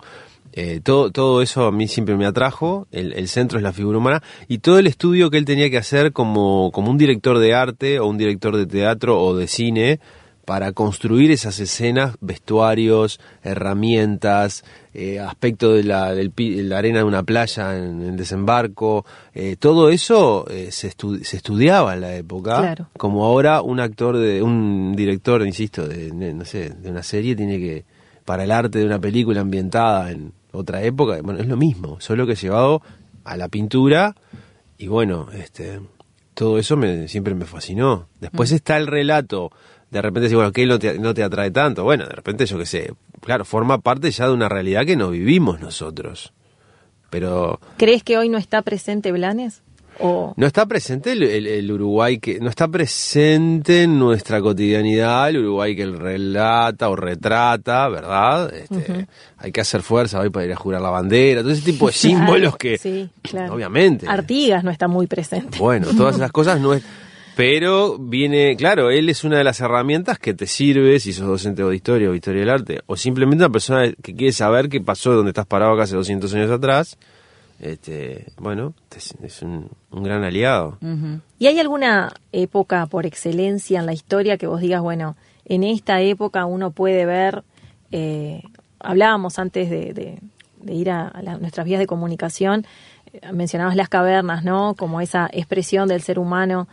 eh, 0.53 0.81
todo, 0.83 1.11
todo 1.11 1.41
eso 1.41 1.65
a 1.65 1.71
mí 1.71 1.87
siempre 1.87 2.15
me 2.15 2.25
atrajo. 2.25 2.87
El, 2.91 3.13
el 3.13 3.27
centro 3.27 3.57
es 3.59 3.63
la 3.63 3.73
figura 3.73 3.97
humana 3.97 4.23
y 4.47 4.59
todo 4.59 4.79
el 4.79 4.87
estudio 4.87 5.29
que 5.29 5.37
él 5.37 5.45
tenía 5.45 5.69
que 5.69 5.77
hacer 5.77 6.13
como, 6.13 6.71
como 6.71 6.91
un 6.91 6.97
director 6.97 7.39
de 7.39 7.53
arte 7.53 7.99
o 7.99 8.07
un 8.07 8.17
director 8.17 8.55
de 8.55 8.65
teatro 8.65 9.21
o 9.21 9.35
de 9.35 9.47
cine 9.47 9.99
para 10.47 10.71
construir 10.71 11.29
esas 11.29 11.59
escenas, 11.59 12.15
vestuarios, 12.21 13.19
herramientas, 13.43 14.63
eh, 14.93 15.19
aspecto 15.19 15.73
de 15.73 15.83
la, 15.83 16.13
del 16.15 16.31
la 16.69 16.77
arena 16.77 16.99
de 16.99 17.03
una 17.03 17.23
playa 17.23 17.77
en 17.77 18.01
el 18.01 18.15
desembarco, 18.15 19.05
eh, 19.33 19.57
todo 19.59 19.89
eso 19.89 20.45
eh, 20.49 20.69
se, 20.71 20.89
estu- 20.89 21.21
se 21.21 21.35
estudiaba 21.35 21.93
en 21.95 21.99
la 22.01 22.15
época. 22.15 22.59
Claro. 22.59 22.87
Como 22.97 23.25
ahora 23.25 23.61
un 23.61 23.81
actor, 23.81 24.15
de 24.15 24.41
un 24.41 24.93
director, 24.95 25.45
insisto, 25.45 25.85
de, 25.85 26.11
de, 26.11 26.33
no 26.33 26.45
sé, 26.45 26.69
de 26.69 26.89
una 26.91 27.03
serie 27.03 27.35
tiene 27.35 27.59
que, 27.59 27.83
para 28.23 28.45
el 28.45 28.51
arte 28.51 28.79
de 28.79 28.85
una 28.85 28.99
película 28.99 29.41
ambientada 29.41 30.11
en 30.11 30.31
otra 30.53 30.81
época, 30.81 31.19
bueno, 31.21 31.41
es 31.41 31.47
lo 31.47 31.57
mismo, 31.57 31.99
solo 31.99 32.25
que 32.25 32.35
llevado 32.35 32.81
a 33.25 33.35
la 33.35 33.49
pintura 33.49 34.15
y 34.77 34.87
bueno, 34.87 35.27
este, 35.33 35.81
todo 36.33 36.57
eso 36.57 36.77
me, 36.77 37.09
siempre 37.09 37.35
me 37.35 37.43
fascinó. 37.43 38.07
Después 38.21 38.53
está 38.53 38.77
el 38.77 38.87
relato, 38.87 39.51
de 39.91 40.01
repente 40.01 40.21
decir, 40.21 40.35
bueno, 40.37 40.51
que 40.51 40.65
no 40.65 40.79
te, 40.79 40.99
no 40.99 41.13
te 41.13 41.23
atrae 41.23 41.51
tanto. 41.51 41.83
Bueno, 41.83 42.05
de 42.05 42.13
repente 42.13 42.45
yo 42.45 42.57
qué 42.57 42.65
sé, 42.65 42.93
claro, 43.21 43.45
forma 43.45 43.79
parte 43.79 44.11
ya 44.11 44.27
de 44.27 44.33
una 44.33 44.49
realidad 44.49 44.85
que 44.85 44.95
no 44.95 45.09
vivimos 45.11 45.59
nosotros. 45.61 46.33
Pero 47.09 47.59
¿Crees 47.77 48.03
que 48.03 48.17
hoy 48.17 48.27
no 48.29 48.37
está 48.37 48.61
presente 48.63 49.11
Blanes? 49.11 49.61
O 49.99 50.33
no 50.37 50.45
está 50.45 50.67
presente 50.67 51.13
el, 51.13 51.23
el- 51.23 51.47
el 51.47 51.71
Uruguay 51.71 52.19
que 52.19 52.39
no 52.39 52.49
está 52.49 52.67
presente 52.67 53.81
en 53.83 53.97
nuestra 53.97 54.39
cotidianidad 54.41 55.29
el 55.29 55.39
Uruguay 55.39 55.75
que 55.75 55.81
él 55.81 55.97
relata 55.97 56.87
o 56.89 56.95
retrata, 56.95 57.87
¿verdad? 57.89 58.53
Este, 58.53 59.07
Hay 59.39 59.51
que 59.51 59.61
hacer 59.61 59.81
fuerza 59.81 60.19
hoy 60.19 60.29
para 60.29 60.45
ir 60.45 60.51
a 60.51 60.55
jurar 60.55 60.81
la 60.81 60.91
bandera, 60.91 61.41
todo 61.41 61.51
ese 61.51 61.63
tipo 61.63 61.87
de 61.87 61.93
símbolos 61.93 62.57
que, 62.57 62.77
Sí, 62.77 63.09
claro. 63.23 63.55
obviamente. 63.55 64.05
Artigas 64.07 64.63
no 64.63 64.69
está 64.69 64.87
muy 64.87 65.07
presente. 65.07 65.57
Bueno, 65.57 65.87
todas 65.97 66.17
esas 66.17 66.31
cosas 66.31 66.59
no 66.61 66.73
es. 66.73 66.83
Pero 67.37 67.97
viene, 67.99 68.55
claro, 68.57 68.89
él 68.89 69.07
es 69.09 69.23
una 69.23 69.37
de 69.37 69.43
las 69.43 69.59
herramientas 69.61 70.17
que 70.17 70.33
te 70.33 70.47
sirve 70.47 70.99
si 70.99 71.13
sos 71.13 71.27
docente 71.27 71.63
de 71.63 71.75
historia 71.75 72.07
o 72.07 72.11
de 72.11 72.17
historia 72.17 72.39
del 72.41 72.49
arte, 72.49 72.81
o 72.87 72.97
simplemente 72.97 73.45
una 73.45 73.51
persona 73.51 73.91
que 74.01 74.15
quiere 74.15 74.33
saber 74.33 74.67
qué 74.69 74.81
pasó 74.81 75.13
donde 75.13 75.29
estás 75.29 75.45
parado 75.45 75.73
acá 75.73 75.83
hace 75.83 75.95
200 75.95 76.33
años 76.33 76.49
atrás. 76.51 76.97
Este, 77.59 78.25
bueno, 78.39 78.73
es, 78.95 79.15
es 79.23 79.41
un, 79.43 79.69
un 79.91 80.03
gran 80.03 80.23
aliado. 80.23 80.77
¿Y 81.39 81.47
hay 81.47 81.59
alguna 81.59 82.11
época 82.31 82.85
por 82.87 83.05
excelencia 83.05 83.79
en 83.79 83.85
la 83.85 83.93
historia 83.93 84.37
que 84.37 84.47
vos 84.47 84.59
digas, 84.61 84.81
bueno, 84.81 85.15
en 85.45 85.63
esta 85.63 86.01
época 86.01 86.45
uno 86.45 86.71
puede 86.71 87.05
ver, 87.05 87.43
eh, 87.91 88.41
hablábamos 88.79 89.37
antes 89.39 89.69
de, 89.69 89.93
de- 89.93 90.19
de 90.61 90.73
ir 90.73 90.89
a, 90.89 91.07
a 91.07 91.21
la- 91.21 91.37
nuestras 91.37 91.65
vías 91.67 91.79
de 91.79 91.87
comunicación, 91.87 92.65
eh, 93.13 93.21
mencionabas 93.31 93.75
las 93.75 93.89
cavernas, 93.89 94.43
¿no? 94.43 94.73
Como 94.75 95.01
esa 95.01 95.29
expresión 95.31 95.87
del 95.87 96.01
ser 96.01 96.17
humano, 96.19 96.67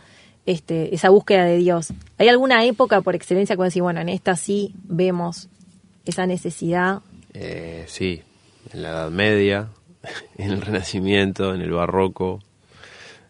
este, 0.45 0.93
esa 0.93 1.09
búsqueda 1.09 1.45
de 1.45 1.57
Dios. 1.57 1.93
¿Hay 2.17 2.27
alguna 2.29 2.63
época 2.65 3.01
por 3.01 3.15
excelencia 3.15 3.55
vos 3.55 3.65
decís, 3.67 3.81
bueno, 3.81 4.01
en 4.01 4.09
esta 4.09 4.35
sí 4.35 4.73
vemos 4.83 5.49
esa 6.05 6.25
necesidad? 6.27 7.01
Eh, 7.33 7.85
sí, 7.87 8.21
en 8.73 8.81
la 8.83 8.89
Edad 8.89 9.09
Media, 9.11 9.69
en 10.37 10.51
el 10.51 10.61
Renacimiento, 10.61 11.53
en 11.53 11.61
el 11.61 11.71
Barroco. 11.71 12.41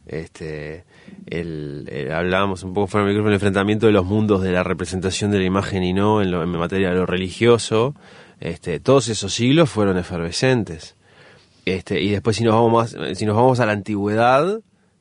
Este, 0.08 0.84
el- 1.26 2.10
hablábamos 2.14 2.64
un 2.64 2.74
poco 2.74 2.88
fuera 2.88 3.06
del 3.06 3.14
micrófono 3.14 3.30
el 3.32 3.36
enfrentamiento 3.36 3.88
de 3.88 3.92
los 3.92 4.06
mundos 4.06 4.42
de 4.44 4.52
la 4.52 4.64
representación 4.64 5.32
de 5.32 5.40
la 5.40 5.46
imagen 5.46 5.84
y 5.84 5.94
no 5.94 6.22
en, 6.22 6.32
lo- 6.32 6.44
en 6.44 6.50
materia 6.50 6.90
de 6.90 6.96
lo 6.96 7.06
religioso. 7.06 7.96
Este, 8.40 8.80
todos 8.80 9.08
esos 9.08 9.34
siglos 9.34 9.70
fueron 9.70 9.98
efervescentes. 9.98 10.96
Este, 11.66 12.02
y 12.02 12.12
después 12.12 12.36
si 12.36 12.44
nos 12.44 12.54
vamos 12.54 12.94
más, 12.94 13.18
si 13.18 13.26
nos 13.26 13.36
vamos 13.36 13.60
a 13.60 13.66
la 13.66 13.72
antigüedad, 13.72 14.60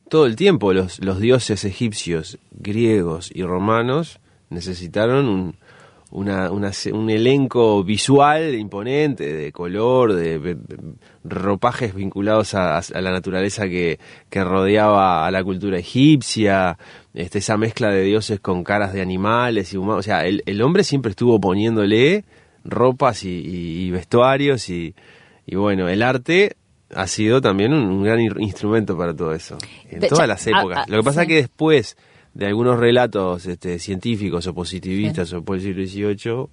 todo 0.09 0.25
el 0.25 0.35
tiempo 0.35 0.73
los, 0.73 1.03
los 1.03 1.19
dioses 1.19 1.65
egipcios, 1.65 2.37
griegos 2.51 3.31
y 3.33 3.43
romanos 3.43 4.19
necesitaron 4.49 5.27
un, 5.27 5.55
una, 6.11 6.51
una 6.51 6.71
un 6.93 7.09
elenco 7.09 7.83
visual 7.83 8.55
imponente, 8.55 9.33
de 9.33 9.51
color, 9.51 10.13
de, 10.13 10.57
ropajes 11.23 11.93
vinculados 11.95 12.53
a, 12.53 12.79
la 12.93 13.11
naturaleza 13.11 13.67
que, 13.67 13.99
rodeaba 14.31 15.25
a 15.25 15.31
la 15.31 15.43
cultura 15.43 15.79
egipcia, 15.79 16.77
este, 17.13 17.39
esa 17.39 17.57
mezcla 17.57 17.89
de 17.89 18.03
dioses 18.03 18.39
con 18.39 18.63
caras 18.63 18.93
de 18.93 19.01
animales 19.01 19.73
y 19.73 19.77
humanos. 19.77 19.99
O 19.99 20.03
sea, 20.03 20.25
el, 20.25 20.43
el 20.45 20.61
hombre 20.61 20.83
siempre 20.83 21.09
estuvo 21.11 21.39
poniéndole 21.39 22.23
ropas 22.63 23.23
y, 23.23 23.29
y- 23.29 23.85
y 23.85 23.91
vestuarios 23.91 24.69
y, 24.69 24.95
y 25.45 25.55
bueno, 25.55 25.87
el 25.89 26.01
arte 26.01 26.55
ha 26.93 27.07
sido 27.07 27.41
también 27.41 27.73
un, 27.73 27.83
un 27.85 28.03
gran 28.03 28.19
in- 28.19 28.39
instrumento 28.41 28.97
para 28.97 29.15
todo 29.15 29.33
eso. 29.33 29.57
En 29.89 29.99
De- 30.01 30.07
todas 30.07 30.23
ya, 30.23 30.27
las 30.27 30.47
ah, 30.47 30.49
épocas. 30.59 30.77
ah, 30.79 30.85
Lo 30.87 30.97
que 30.97 31.03
pasa 31.03 31.21
sí. 31.21 31.23
es 31.23 31.27
que 31.29 31.35
después 31.35 31.97
de 32.33 32.45
algunos 32.47 32.79
relatos 32.79 33.45
este, 33.45 33.79
científicos 33.79 34.45
o 34.47 34.53
positivistas 34.53 35.31
o 35.33 35.43
por 35.43 35.55
el 35.57 35.61
siglo 35.61 35.83
XVIII, 35.85 36.47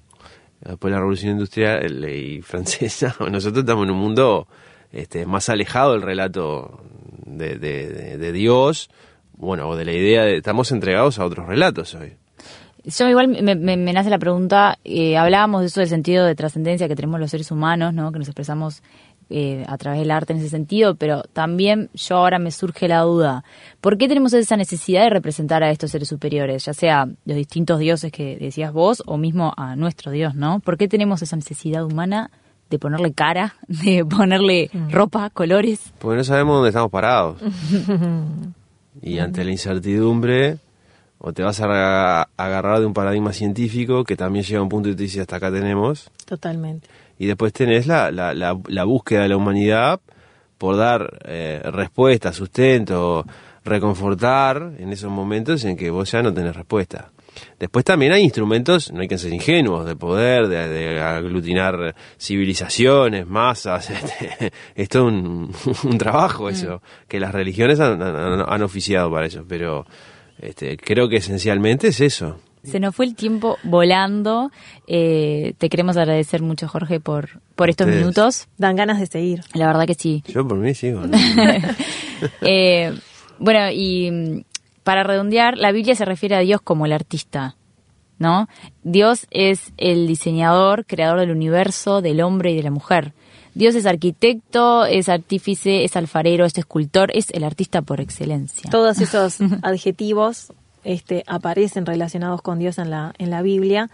después 0.61 0.91
de 0.91 0.95
la 0.95 0.99
Revolución 0.99 1.33
Industrial 1.33 2.09
y 2.09 2.41
francesa, 2.43 3.15
nosotros 3.31 3.61
estamos 3.65 3.85
en 3.85 3.91
un 3.91 3.99
mundo 3.99 4.47
este, 4.93 5.27
más 5.27 5.49
alejado 5.49 5.93
del 5.93 6.03
relato 6.03 6.81
de, 7.27 7.57
de, 7.57 8.17
de 8.19 8.33
Dios, 8.33 8.91
bueno, 9.37 9.69
o 9.69 9.77
de 9.77 9.85
la 9.85 9.93
idea 9.93 10.23
de... 10.23 10.37
Estamos 10.37 10.71
entregados 10.71 11.19
a 11.19 11.25
otros 11.25 11.47
relatos 11.47 11.95
hoy. 11.95 12.13
Yo 12.85 13.09
igual 13.09 13.29
me, 13.29 13.55
me, 13.55 13.77
me 13.77 13.93
nace 13.93 14.11
la 14.11 14.19
pregunta, 14.19 14.77
eh, 14.85 15.17
hablábamos 15.17 15.61
de 15.61 15.67
eso 15.69 15.79
del 15.81 15.89
sentido 15.89 16.25
de 16.27 16.35
trascendencia 16.35 16.89
que 16.89 16.97
tenemos 16.97 17.21
los 17.21 17.31
seres 17.31 17.51
humanos, 17.53 17.95
¿no? 17.95 18.11
que 18.13 18.19
nos 18.19 18.27
expresamos 18.29 18.83
eh, 19.33 19.65
a 19.67 19.79
través 19.79 20.01
del 20.01 20.11
arte 20.11 20.33
en 20.33 20.41
ese 20.41 20.51
sentido, 20.51 20.95
pero 20.95 21.23
también 21.33 21.89
yo 21.95 22.17
ahora 22.17 22.39
me 22.39 22.51
surge 22.51 22.87
la 22.87 23.01
duda, 23.01 23.45
¿por 23.81 23.97
qué 23.97 24.09
tenemos 24.09 24.33
esa 24.35 24.57
necesidad 24.57 25.05
de 25.05 25.11
representar 25.11 25.63
a 25.63 25.71
estos 25.71 25.91
seres 25.91 26.09
superiores, 26.09 26.67
ya 26.67 26.75
sea 26.75 27.09
los 27.25 27.37
distintos 27.37 27.79
dioses 27.79 28.13
que 28.13 28.37
decías 28.37 28.73
vos 28.73 29.03
o 29.07 29.17
mismo 29.17 29.55
a 29.57 29.75
nuestro 29.75 30.13
Dios, 30.13 30.35
¿no? 30.35 30.61
¿Por 30.61 30.77
qué 30.77 30.87
tenemos 30.87 31.23
esa 31.23 31.37
necesidad 31.37 31.85
humana 31.85 32.31
de 32.71 32.79
ponerle 32.79 33.13
cara, 33.13 33.55
de 33.69 34.05
ponerle 34.05 34.71
ropa, 34.91 35.31
colores? 35.31 35.93
Porque 35.99 36.19
no 36.19 36.25
sabemos 36.25 36.57
dónde 36.57 36.69
estamos 36.69 36.91
parados. 36.91 37.39
y 39.03 39.19
ante 39.19 39.45
la 39.45 39.51
incertidumbre 39.51 40.59
o 41.25 41.33
te 41.33 41.43
vas 41.43 41.61
a 41.61 42.23
agarrar 42.37 42.81
de 42.81 42.87
un 42.87 42.93
paradigma 42.93 43.33
científico 43.33 44.03
que 44.03 44.17
también 44.17 44.45
llega 44.45 44.59
a 44.59 44.63
un 44.63 44.69
punto 44.69 44.89
y 44.89 44.97
te 44.97 45.05
dice 45.05 45.21
hasta 45.21 45.37
acá 45.37 45.53
tenemos. 45.53 46.11
Totalmente. 46.27 46.89
Y 47.19 47.27
después 47.27 47.53
tenés 47.53 47.87
la, 47.87 48.11
la, 48.11 48.35
la, 48.35 48.59
la 48.67 48.85
búsqueda 48.85 49.23
de 49.23 49.29
la 49.29 49.37
humanidad 49.37 50.01
por 50.59 50.77
dar 50.77 51.19
eh, 51.25 51.61
respuesta, 51.65 52.33
sustento, 52.33 53.27
reconfortar 53.65 54.75
en 54.79 54.93
esos 54.93 55.11
momentos 55.11 55.65
en 55.65 55.77
que 55.77 55.91
vos 55.91 56.11
ya 56.11 56.23
no 56.23 56.33
tenés 56.33 56.55
respuesta. 56.55 57.11
Después 57.59 57.85
también 57.85 58.13
hay 58.13 58.23
instrumentos, 58.23 58.93
no 58.93 59.01
hay 59.01 59.09
que 59.09 59.19
ser 59.19 59.33
ingenuos, 59.33 59.87
de 59.87 59.97
poder, 59.97 60.49
de, 60.49 60.69
de 60.69 61.01
aglutinar 61.01 61.95
civilizaciones, 62.19 63.27
masas. 63.27 63.91
Este, 64.03 64.53
es 64.75 64.89
todo 64.89 65.07
un, 65.07 65.53
un 65.85 65.99
trabajo 65.99 66.49
eso, 66.49 66.77
mm. 66.77 67.09
que 67.09 67.21
las 67.21 67.33
religiones 67.33 67.81
han, 67.81 68.03
han, 68.03 68.45
han 68.47 68.63
oficiado 68.63 69.11
para 69.11 69.27
eso, 69.27 69.45
pero 69.49 69.87
este, 70.39 70.77
creo 70.77 71.09
que 71.09 71.17
esencialmente 71.17 71.89
es 71.89 72.01
eso. 72.01 72.39
Se 72.63 72.79
nos 72.81 72.95
fue 72.95 73.07
el 73.07 73.15
tiempo 73.15 73.59
volando. 73.65 74.51
Eh, 74.87 75.55
te 75.59 75.69
queremos 75.69 75.97
agradecer 75.97 76.43
mucho, 76.43 76.69
Jorge, 76.69 77.01
por, 77.01 77.41
por 77.57 77.71
estos 77.71 77.87
Ustedes. 77.87 78.01
minutos. 78.01 78.49
Dan 78.57 78.77
ganas 78.77 79.01
de 79.01 79.07
seguir. 79.07 79.43
La 79.55 79.67
verdad 79.67 79.87
que 79.87 79.95
sí. 79.95 80.23
Yo 80.29 80.47
por 80.47 80.59
mí 80.59 80.75
sigo. 80.75 81.07
¿no? 81.07 81.17
Eh, 82.41 82.97
bueno, 83.41 83.69
y 83.73 84.09
mm, 84.13 84.45
para 84.85 85.03
redondear, 85.03 85.59
la 85.59 85.73
Biblia 85.73 85.97
se 85.97 86.05
refiere 86.05 86.37
a 86.37 86.39
Dios 86.39 86.61
como 86.63 86.87
el 86.87 86.93
artista, 86.93 87.57
¿no? 88.19 88.49
Dios 88.85 89.27
es 89.33 89.73
el 89.77 90.07
diseñador, 90.07 90.87
creador 90.87 91.19
del 91.19 91.33
universo, 91.33 92.01
del 92.01 92.21
hombre 92.21 92.53
y 92.53 92.57
de 92.57 92.63
la 92.63 92.71
mujer. 92.71 93.13
Dios 93.55 93.75
es 93.75 93.87
arquitecto, 93.87 94.85
es 94.85 95.09
artífice, 95.09 95.85
es 95.85 95.97
alfarero, 95.97 96.45
es 96.45 96.57
escultor, 96.57 97.11
es 97.15 97.31
el 97.31 97.43
artista 97.45 97.83
por 97.83 98.01
excelencia. 98.01 98.71
Todos 98.71 99.01
esos 99.01 99.39
adjetivos 99.63 100.53
este, 100.85 101.25
aparecen 101.27 101.87
relacionados 101.87 102.43
con 102.43 102.59
Dios 102.59 102.79
en 102.79 102.91
la, 102.91 103.15
en 103.19 103.31
la 103.31 103.43
Biblia. 103.43 103.91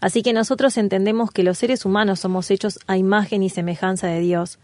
Así 0.00 0.22
que 0.22 0.32
nosotros 0.32 0.78
entendemos 0.78 1.30
que 1.30 1.42
los 1.42 1.58
seres 1.58 1.84
humanos 1.84 2.20
somos 2.20 2.50
hechos 2.50 2.78
a 2.86 2.96
imagen 2.96 3.42
y 3.42 3.50
semejanza 3.50 4.06
de 4.06 4.20
Dios. 4.20 4.58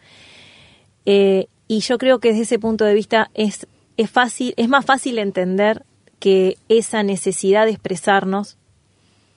Eh, 1.05 1.48
y 1.68 1.81
yo 1.81 1.98
creo 1.98 2.20
que 2.20 2.29
desde 2.29 2.42
ese 2.42 2.59
punto 2.59 2.85
de 2.85 2.94
vista 2.94 3.31
es, 3.35 3.66
es 3.96 4.11
fácil, 4.11 4.55
es 4.57 4.68
más 4.68 4.85
fácil 4.85 5.18
entender 5.18 5.85
que 6.18 6.57
esa 6.68 7.02
necesidad 7.02 7.66
de 7.66 7.72
expresarnos 7.72 8.57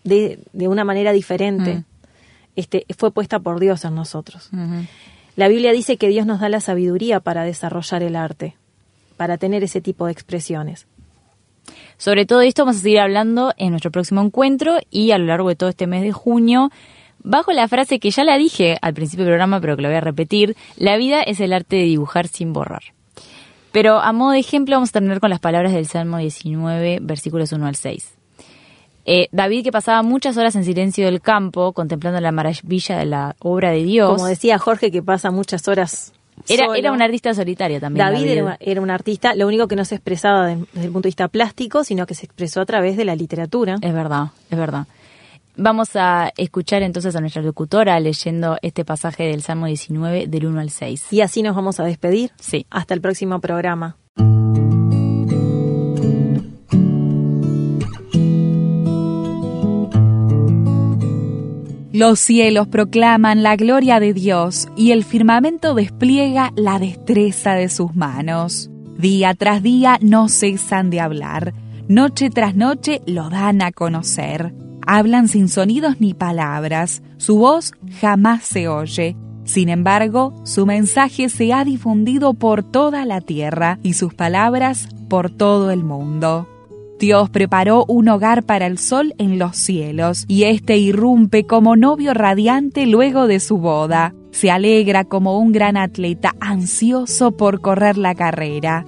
de, 0.04 0.40
de 0.54 0.68
una 0.68 0.86
manera 0.86 1.12
diferente 1.12 1.76
Mm. 1.76 1.84
este, 2.56 2.86
fue 2.98 3.12
puesta 3.12 3.40
por 3.40 3.60
Dios 3.60 3.84
en 3.86 3.96
nosotros. 3.96 4.50
La 5.36 5.48
Biblia 5.48 5.72
dice 5.72 5.98
que 5.98 6.08
Dios 6.10 6.26
nos 6.26 6.40
da 6.40 6.50
la 6.50 6.60
sabiduría 6.62 7.20
para 7.20 7.44
desarrollar 7.44 8.04
el 8.04 8.16
arte, 8.16 8.56
para 9.18 9.38
tener 9.38 9.64
ese 9.64 9.82
tipo 9.82 10.06
de 10.06 10.12
expresiones. 10.12 10.88
Sobre 12.00 12.26
todo 12.26 12.40
esto 12.40 12.64
vamos 12.64 12.78
a 12.78 12.80
seguir 12.80 13.02
hablando 13.02 13.54
en 13.58 13.72
nuestro 13.72 13.92
próximo 13.92 14.22
encuentro 14.22 14.78
y 14.90 15.12
a 15.12 15.18
lo 15.18 15.26
largo 15.26 15.50
de 15.50 15.58
todo 15.58 15.68
este 15.68 15.86
mes 15.86 16.02
de 16.02 16.14
junio, 16.14 16.72
bajo 17.22 17.52
la 17.52 17.68
frase 17.68 18.00
que 18.00 18.10
ya 18.10 18.24
la 18.24 18.38
dije 18.38 18.78
al 18.82 18.94
principio 18.94 19.26
del 19.26 19.34
programa, 19.34 19.60
pero 19.60 19.76
que 19.76 19.82
lo 19.82 19.90
voy 19.90 19.98
a 19.98 20.02
repetir, 20.02 20.56
la 20.78 20.96
vida 20.96 21.22
es 21.22 21.42
el 21.42 21.52
arte 21.52 21.76
de 21.76 21.84
dibujar 21.84 22.30
sin 22.30 22.54
borrar. 22.54 22.84
Pero 23.74 24.00
a 24.00 24.14
modo 24.14 24.32
de 24.32 24.40
ejemplo 24.40 24.78
vamos 24.78 24.90
a 24.90 24.94
terminar 24.94 25.20
con 25.20 25.30
las 25.30 25.42
palabras 25.42 25.74
del 25.74 25.88
Salmo 25.88 26.20
19, 26.20 27.00
versículos 27.02 27.52
1 27.52 27.68
al 27.68 27.76
6. 27.76 28.14
Eh, 29.04 29.28
David, 29.34 29.66
que 29.66 29.72
pasaba 29.74 30.02
muchas 30.02 30.38
horas 30.38 30.56
en 30.56 30.64
silencio 30.64 31.06
del 31.06 31.20
campo, 31.20 31.74
contemplando 31.74 32.22
la 32.22 32.32
maravilla 32.32 32.98
de 32.98 33.06
la 33.08 33.36
obra 33.40 33.72
de 33.72 33.84
Dios, 33.84 34.14
Como 34.14 34.28
decía 34.28 34.58
Jorge, 34.58 34.90
que 34.90 35.04
pasa 35.04 35.32
muchas 35.32 35.68
horas. 35.68 36.14
Era, 36.48 36.66
solo. 36.66 36.76
era 36.76 36.92
un 36.92 37.02
artista 37.02 37.34
solitario 37.34 37.80
también. 37.80 38.06
David 38.06 38.28
era, 38.28 38.58
era 38.60 38.82
un 38.82 38.90
artista, 38.90 39.36
lo 39.36 39.48
único 39.48 39.68
que 39.68 39.76
no 39.76 39.86
se 39.86 39.96
expresaba 39.96 40.48
de- 40.48 40.56
desde 40.74 40.86
el 40.88 40.92
punto 40.92 41.08
de 41.08 41.10
vista 41.10 41.28
plástico, 41.28 41.84
sino 41.84 42.06
que 42.06 42.16
se 42.16 42.26
expresó 42.26 42.62
a 42.62 42.66
través 42.66 42.98
de 42.98 43.06
la 43.06 43.16
literatura. 43.16 43.76
Es 43.82 43.94
verdad, 43.94 44.28
es 44.50 44.58
verdad. 44.58 44.86
Vamos 45.62 45.90
a 45.96 46.32
escuchar 46.38 46.84
entonces 46.84 47.14
a 47.18 47.20
nuestra 47.20 47.42
locutora 47.42 48.00
leyendo 48.00 48.58
este 48.62 48.86
pasaje 48.86 49.24
del 49.24 49.42
Salmo 49.42 49.66
19 49.66 50.28
del 50.28 50.46
1 50.46 50.62
al 50.62 50.70
6. 50.70 51.12
Y 51.12 51.20
así 51.20 51.42
nos 51.42 51.54
vamos 51.54 51.82
a 51.82 51.84
despedir. 51.84 52.32
Sí. 52.40 52.66
Hasta 52.70 52.94
el 52.94 53.02
próximo 53.02 53.40
programa. 53.42 53.98
Los 61.92 62.20
cielos 62.20 62.68
proclaman 62.68 63.42
la 63.42 63.56
gloria 63.56 64.00
de 64.00 64.14
Dios 64.14 64.68
y 64.78 64.92
el 64.92 65.04
firmamento 65.04 65.74
despliega 65.74 66.54
la 66.56 66.78
destreza 66.78 67.54
de 67.54 67.68
sus 67.68 67.96
manos. 67.96 68.70
Día 69.00 69.34
tras 69.34 69.64
día 69.64 69.98
no 70.00 70.30
cesan 70.30 70.92
de 70.92 71.00
hablar, 71.00 71.56
noche 71.88 72.30
tras 72.30 72.56
noche 72.56 73.02
lo 73.08 73.32
dan 73.32 73.64
a 73.64 73.72
conocer. 73.72 74.54
Hablan 74.86 75.28
sin 75.28 75.50
sonidos 75.50 76.00
ni 76.00 76.14
palabras, 76.14 77.02
su 77.18 77.38
voz 77.40 77.74
jamás 78.00 78.44
se 78.44 78.68
oye. 78.68 79.18
Sin 79.44 79.68
embargo, 79.68 80.36
su 80.44 80.68
mensaje 80.68 81.28
se 81.28 81.54
ha 81.54 81.66
difundido 81.66 82.36
por 82.36 82.62
toda 82.62 83.04
la 83.06 83.20
tierra 83.20 83.80
y 83.82 83.94
sus 83.94 84.14
palabras 84.14 84.90
por 85.10 85.32
todo 85.32 85.72
el 85.72 85.84
mundo. 85.84 86.48
Dios 87.00 87.30
preparó 87.30 87.86
un 87.88 88.10
hogar 88.10 88.44
para 88.44 88.68
el 88.68 88.78
sol 88.78 89.16
en 89.18 89.40
los 89.40 89.56
cielos, 89.56 90.26
y 90.28 90.44
éste 90.44 90.78
irrumpe 90.78 91.46
como 91.46 91.78
novio 91.78 92.14
radiante 92.14 92.86
luego 92.86 93.26
de 93.26 93.40
su 93.40 93.58
boda. 93.58 94.14
Se 94.32 94.52
alegra 94.52 95.06
como 95.06 95.40
un 95.40 95.54
gran 95.54 95.78
atleta 95.78 96.36
ansioso 96.42 97.32
por 97.32 97.62
correr 97.62 97.98
la 97.98 98.16
carrera. 98.16 98.86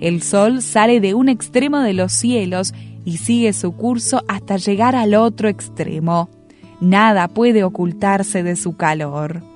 El 0.00 0.22
sol 0.22 0.60
sale 0.60 1.00
de 1.00 1.14
un 1.14 1.30
extremo 1.30 1.80
de 1.80 1.94
los 1.94 2.12
cielos 2.12 2.74
y 3.06 3.16
sigue 3.16 3.54
su 3.54 3.72
curso 3.72 4.22
hasta 4.28 4.58
llegar 4.58 4.94
al 4.94 5.14
otro 5.14 5.48
extremo. 5.48 6.28
Nada 6.80 7.26
puede 7.28 7.64
ocultarse 7.64 8.42
de 8.42 8.56
su 8.56 8.76
calor. 8.76 9.55